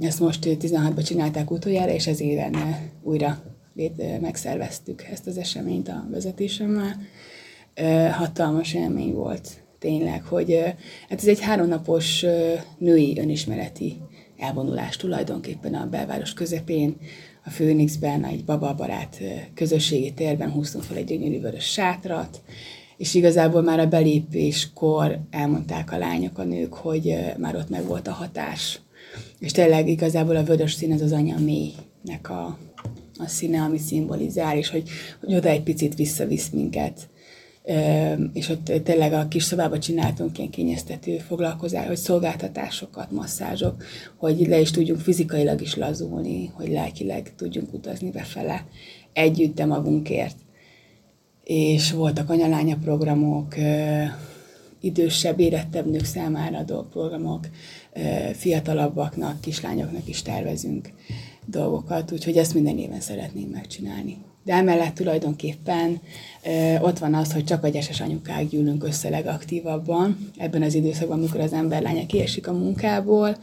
Ezt 0.00 0.20
most 0.20 0.46
16-ban 0.46 1.06
csinálták 1.06 1.50
utoljára, 1.50 1.92
és 1.92 2.06
ez 2.06 2.20
éven 2.20 2.56
újra 3.02 3.42
megszerveztük 4.20 5.02
ezt 5.02 5.26
az 5.26 5.38
eseményt 5.38 5.88
a 5.88 6.06
vezetésemmel. 6.10 6.96
Hatalmas 8.12 8.74
élmény 8.74 9.12
volt 9.12 9.48
tényleg, 9.78 10.24
hogy 10.24 10.58
hát 11.08 11.18
ez 11.18 11.26
egy 11.26 11.40
háromnapos 11.40 12.24
női 12.78 13.18
önismereti 13.18 13.96
elvonulás 14.38 14.96
tulajdonképpen 14.96 15.74
a 15.74 15.88
belváros 15.88 16.32
közepén, 16.32 16.96
a 17.44 17.50
Főnixben, 17.50 18.24
egy 18.24 18.44
bababarát 18.44 19.20
közösségi 19.54 20.12
térben 20.12 20.50
húztunk 20.50 20.84
fel 20.84 20.96
egy 20.96 21.04
gyönyörű 21.04 21.40
vörös 21.40 21.64
sátrat, 21.64 22.40
és 22.96 23.14
igazából 23.14 23.62
már 23.62 23.78
a 23.78 23.88
belépéskor 23.88 25.20
elmondták 25.30 25.92
a 25.92 25.98
lányok, 25.98 26.38
a 26.38 26.44
nők, 26.44 26.74
hogy 26.74 27.16
már 27.38 27.56
ott 27.56 27.68
meg 27.68 27.86
volt 27.86 28.08
a 28.08 28.12
hatás. 28.12 28.80
És 29.38 29.52
tényleg 29.52 29.88
igazából 29.88 30.36
a 30.36 30.42
vörös 30.42 30.72
szín 30.72 30.92
az 30.92 31.00
az 31.00 31.12
anya 31.12 31.38
mélynek 31.38 32.30
a, 32.30 32.58
a 33.20 33.26
színe, 33.26 33.60
ami 33.60 33.78
szimbolizál, 33.78 34.56
és 34.56 34.70
hogy, 34.70 34.88
hogy 35.20 35.34
oda 35.34 35.48
egy 35.48 35.62
picit 35.62 35.94
visszavisz 35.94 36.48
minket. 36.48 37.08
És 38.32 38.48
ott 38.48 38.72
tényleg 38.84 39.12
a 39.12 39.28
kis 39.28 39.42
szobába 39.42 39.78
csináltunk 39.78 40.38
ilyen 40.38 40.50
kényeztető 40.50 41.18
foglalkozás, 41.18 41.86
hogy 41.86 41.96
szolgáltatásokat, 41.96 43.10
masszázsok, 43.10 43.82
hogy 44.16 44.46
le 44.48 44.60
is 44.60 44.70
tudjunk 44.70 45.00
fizikailag 45.00 45.60
is 45.60 45.76
lazulni, 45.76 46.50
hogy 46.54 46.68
lelkileg 46.68 47.32
tudjunk 47.36 47.72
utazni 47.72 48.10
befele. 48.10 48.66
Együtt, 49.12 49.54
de 49.54 49.64
magunkért. 49.64 50.36
És 51.44 51.92
voltak 51.92 52.30
anyalánya 52.30 52.76
programok, 52.76 53.54
idősebb, 54.80 55.40
érettebb 55.40 55.90
nők 55.90 56.04
számára 56.04 56.58
adó 56.58 56.82
programok, 56.82 57.48
fiatalabbaknak, 58.32 59.40
kislányoknak 59.40 60.08
is 60.08 60.22
tervezünk 60.22 60.88
dolgokat, 61.50 62.12
úgyhogy 62.12 62.36
ezt 62.36 62.54
minden 62.54 62.78
éven 62.78 63.00
szeretnénk 63.00 63.52
megcsinálni. 63.52 64.16
De 64.44 64.52
emellett 64.52 64.94
tulajdonképpen 64.94 66.00
ö, 66.44 66.78
ott 66.78 66.98
van 66.98 67.14
az, 67.14 67.32
hogy 67.32 67.44
csak 67.44 67.64
a 67.64 67.68
gyeses 67.68 68.00
anyukák 68.00 68.48
gyűlünk 68.48 68.84
össze 68.84 69.08
legaktívabban 69.08 70.30
ebben 70.36 70.62
az 70.62 70.74
időszakban, 70.74 71.18
amikor 71.18 71.40
az 71.40 71.52
ember 71.52 71.82
lánya 71.82 72.06
kiesik 72.06 72.48
a 72.48 72.52
munkából, 72.52 73.36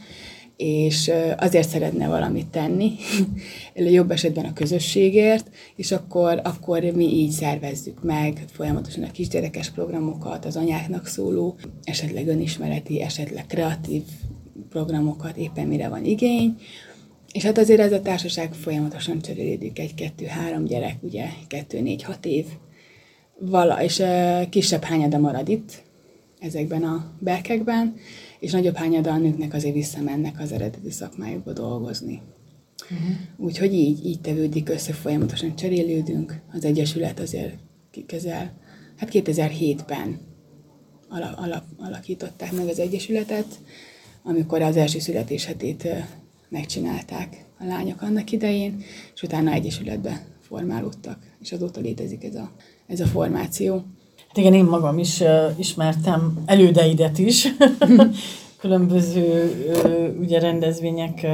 és 0.58 1.10
azért 1.36 1.68
szeretne 1.68 2.08
valamit 2.08 2.46
tenni, 2.46 2.92
jobb 3.74 4.10
esetben 4.10 4.44
a 4.44 4.52
közösségért, 4.52 5.50
és 5.76 5.92
akkor, 5.92 6.40
akkor 6.44 6.82
mi 6.82 7.04
így 7.04 7.30
szervezzük 7.30 8.02
meg 8.02 8.44
folyamatosan 8.52 9.02
a 9.02 9.10
kisgyerekes 9.10 9.70
programokat, 9.70 10.44
az 10.44 10.56
anyáknak 10.56 11.06
szóló, 11.06 11.56
esetleg 11.84 12.28
önismereti, 12.28 13.02
esetleg 13.02 13.46
kreatív 13.46 14.02
programokat, 14.70 15.36
éppen 15.36 15.66
mire 15.66 15.88
van 15.88 16.04
igény, 16.04 16.56
és 17.32 17.44
hát 17.44 17.58
azért 17.58 17.80
ez 17.80 17.92
a 17.92 18.00
társaság 18.00 18.54
folyamatosan 18.54 19.20
cserélődik, 19.20 19.78
egy-kettő-három 19.78 20.64
gyerek, 20.64 20.96
ugye, 21.00 21.26
kettő-négy-hat 21.46 22.26
év, 22.26 22.44
vala, 23.38 23.82
és 23.82 24.02
kisebb 24.50 24.82
hányada 24.82 25.18
marad 25.18 25.48
itt, 25.48 25.82
ezekben 26.40 26.82
a 26.82 27.12
berkekben, 27.18 27.94
és 28.38 28.52
nagyobb 28.52 28.76
hányada 28.76 29.10
a 29.10 29.18
nőknek 29.18 29.54
azért 29.54 29.74
visszamennek 29.74 30.40
az 30.40 30.52
eredeti 30.52 30.90
szakmájukba 30.90 31.52
dolgozni. 31.52 32.22
Uh-huh. 32.82 33.16
Úgyhogy 33.36 33.74
így, 33.74 34.06
így 34.06 34.20
tevődik 34.20 34.68
össze, 34.68 34.92
folyamatosan 34.92 35.56
cserélődünk. 35.56 36.40
Az 36.52 36.64
Egyesület 36.64 37.20
azért 37.20 37.54
kezel. 38.06 38.52
Hát 38.96 39.10
2007-ben 39.12 40.20
alap, 41.08 41.38
alap, 41.38 41.64
alakították 41.76 42.52
meg 42.52 42.68
az 42.68 42.78
Egyesületet, 42.78 43.46
amikor 44.22 44.62
az 44.62 44.76
első 44.76 44.98
születéshetét 44.98 45.88
megcsinálták 46.48 47.44
a 47.58 47.64
lányok 47.64 48.02
annak 48.02 48.32
idején, 48.32 48.82
és 49.14 49.22
utána 49.22 49.52
egyesületbe 49.52 50.26
formálódtak, 50.40 51.18
és 51.40 51.52
azóta 51.52 51.80
létezik 51.80 52.24
ez 52.24 52.34
a, 52.34 52.50
ez 52.86 53.00
a 53.00 53.06
formáció. 53.06 53.84
Hát 54.28 54.36
igen, 54.36 54.54
én 54.54 54.64
magam 54.64 54.98
is 54.98 55.20
uh, 55.20 55.58
ismertem 55.58 56.42
elődeidet 56.46 57.18
is, 57.18 57.48
különböző 58.58 59.52
ugye 60.20 60.38
rendezvények 60.40 61.26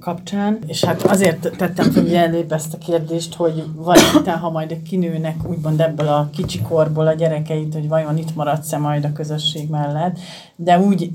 kapcsán, 0.00 0.58
és 0.66 0.84
hát 0.84 1.02
azért 1.02 1.56
tettem 1.56 1.90
fel 1.90 2.16
előbb 2.16 2.52
ezt 2.52 2.74
a 2.74 2.78
kérdést, 2.78 3.34
hogy 3.34 3.64
vajon 3.74 4.22
te, 4.24 4.32
ha 4.32 4.50
majd 4.50 4.82
kinőnek 4.82 5.48
úgymond 5.48 5.80
ebből 5.80 6.08
a 6.08 6.28
kicsi 6.32 6.62
korból 6.62 7.06
a 7.06 7.12
gyerekeit, 7.12 7.74
hogy 7.74 7.88
vajon 7.88 8.18
itt 8.18 8.34
maradsz-e 8.34 8.78
majd 8.78 9.04
a 9.04 9.12
közösség 9.12 9.70
mellett, 9.70 10.18
de 10.56 10.80
úgy 10.80 11.10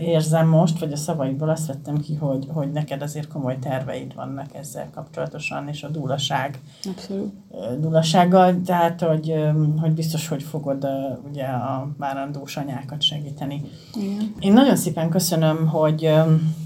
érzem 0.00 0.48
most, 0.48 0.78
vagy 0.78 0.92
a 0.92 0.96
szavaidból 0.96 1.48
azt 1.48 1.66
vettem 1.66 2.00
ki, 2.00 2.14
hogy, 2.14 2.46
hogy 2.52 2.72
neked 2.72 3.02
azért 3.02 3.28
komoly 3.28 3.58
terveid 3.58 4.14
vannak 4.14 4.54
ezzel 4.54 4.90
kapcsolatosan, 4.94 5.68
és 5.68 5.82
a 5.82 5.88
dúlaság. 5.88 6.58
Abszolút. 6.84 7.32
Dúlasággal, 7.80 8.60
tehát, 8.66 9.00
hogy, 9.00 9.34
hogy 9.80 9.90
biztos, 9.90 10.28
hogy 10.28 10.42
fogod 10.42 10.86
ugye 11.30 11.44
a 11.44 11.88
várandós 11.98 12.56
anyákat 12.56 13.02
segíteni. 13.02 13.62
Igen. 13.94 14.34
Én 14.40 14.52
nagyon 14.64 14.78
szépen 14.78 15.08
köszönöm, 15.08 15.66
hogy 15.66 16.10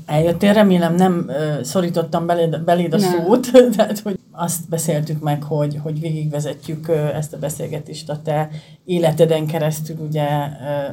eljöttél. 0.07 0.53
Remélem 0.53 0.95
nem 0.95 1.31
szorítottam 1.63 2.27
beléd, 2.27 2.61
beléd 2.61 2.95
a 2.95 2.97
nem. 2.97 3.11
szót, 3.11 3.51
tehát 3.77 3.99
hogy 3.99 4.19
azt 4.33 4.69
beszéltük 4.69 5.23
meg, 5.23 5.43
hogy, 5.43 5.79
hogy 5.83 6.01
végigvezetjük 6.01 6.89
ezt 7.15 7.33
a 7.33 7.39
beszélgetést 7.39 8.11
a 8.11 8.23
te 8.23 8.49
életeden 8.85 9.47
keresztül 9.47 9.97
ugye 10.09 10.27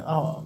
a, 0.06 0.42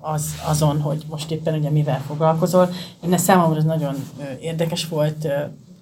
az, 0.00 0.26
azon, 0.48 0.80
hogy 0.80 1.04
most 1.10 1.30
éppen 1.30 1.54
ugye 1.54 1.70
mivel 1.70 2.00
foglalkozol. 2.06 2.70
Én 3.04 3.18
számomra 3.18 3.58
ez 3.58 3.64
nagyon 3.64 3.94
érdekes 4.40 4.88
volt, 4.88 5.28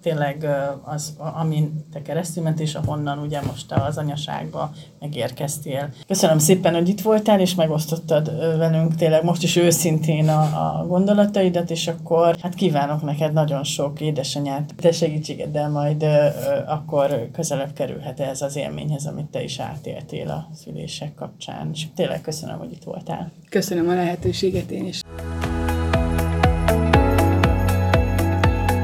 tényleg 0.03 0.47
az, 0.85 1.17
amin 1.17 1.87
te 1.93 2.03
keresztül 2.03 2.43
ment, 2.43 2.61
és 2.61 2.75
ahonnan 2.75 3.19
ugye 3.19 3.41
most 3.41 3.73
az 3.73 3.99
anyaságba 3.99 4.73
megérkeztél. 5.01 5.89
Köszönöm 6.07 6.39
szépen, 6.39 6.75
hogy 6.75 6.89
itt 6.89 7.01
voltál, 7.01 7.41
és 7.41 7.55
megosztottad 7.55 8.57
velünk 8.59 8.95
tényleg 8.95 9.25
most 9.25 9.43
is 9.43 9.57
őszintén 9.57 10.29
a, 10.29 10.41
a 10.41 10.87
gondolataidat, 10.87 11.71
és 11.71 11.89
akkor 11.89 12.37
hát 12.43 12.55
kívánok 12.55 13.03
neked 13.03 13.33
nagyon 13.33 13.65
sok 13.65 14.01
édesanyát, 14.01 14.75
te 14.77 14.93
segítségeddel 14.93 15.71
majd 15.71 16.03
ö, 16.03 16.27
akkor 16.67 17.29
közelebb 17.33 17.73
kerülhet 17.73 18.21
ez 18.21 18.43
az 18.43 18.57
élményhez, 18.57 19.07
amit 19.07 19.27
te 19.27 19.43
is 19.43 19.59
átéltél 19.59 20.29
a 20.29 20.49
szülések 20.55 21.15
kapcsán. 21.15 21.71
És 21.73 21.87
tényleg 21.95 22.21
köszönöm, 22.21 22.59
hogy 22.59 22.73
itt 22.73 22.85
voltál. 22.85 23.33
Köszönöm 23.49 23.89
a 23.89 23.95
lehetőséget 23.95 24.71
én 24.71 24.87
is. 24.87 25.01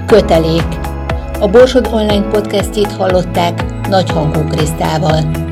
Kötelék 0.07 0.88
a 1.41 1.49
Borsod 1.49 1.89
Online 1.91 2.29
podcastjét 2.31 2.93
hallották 2.93 3.87
Nagyhangú 3.89 4.45
Krisztával. 4.45 5.48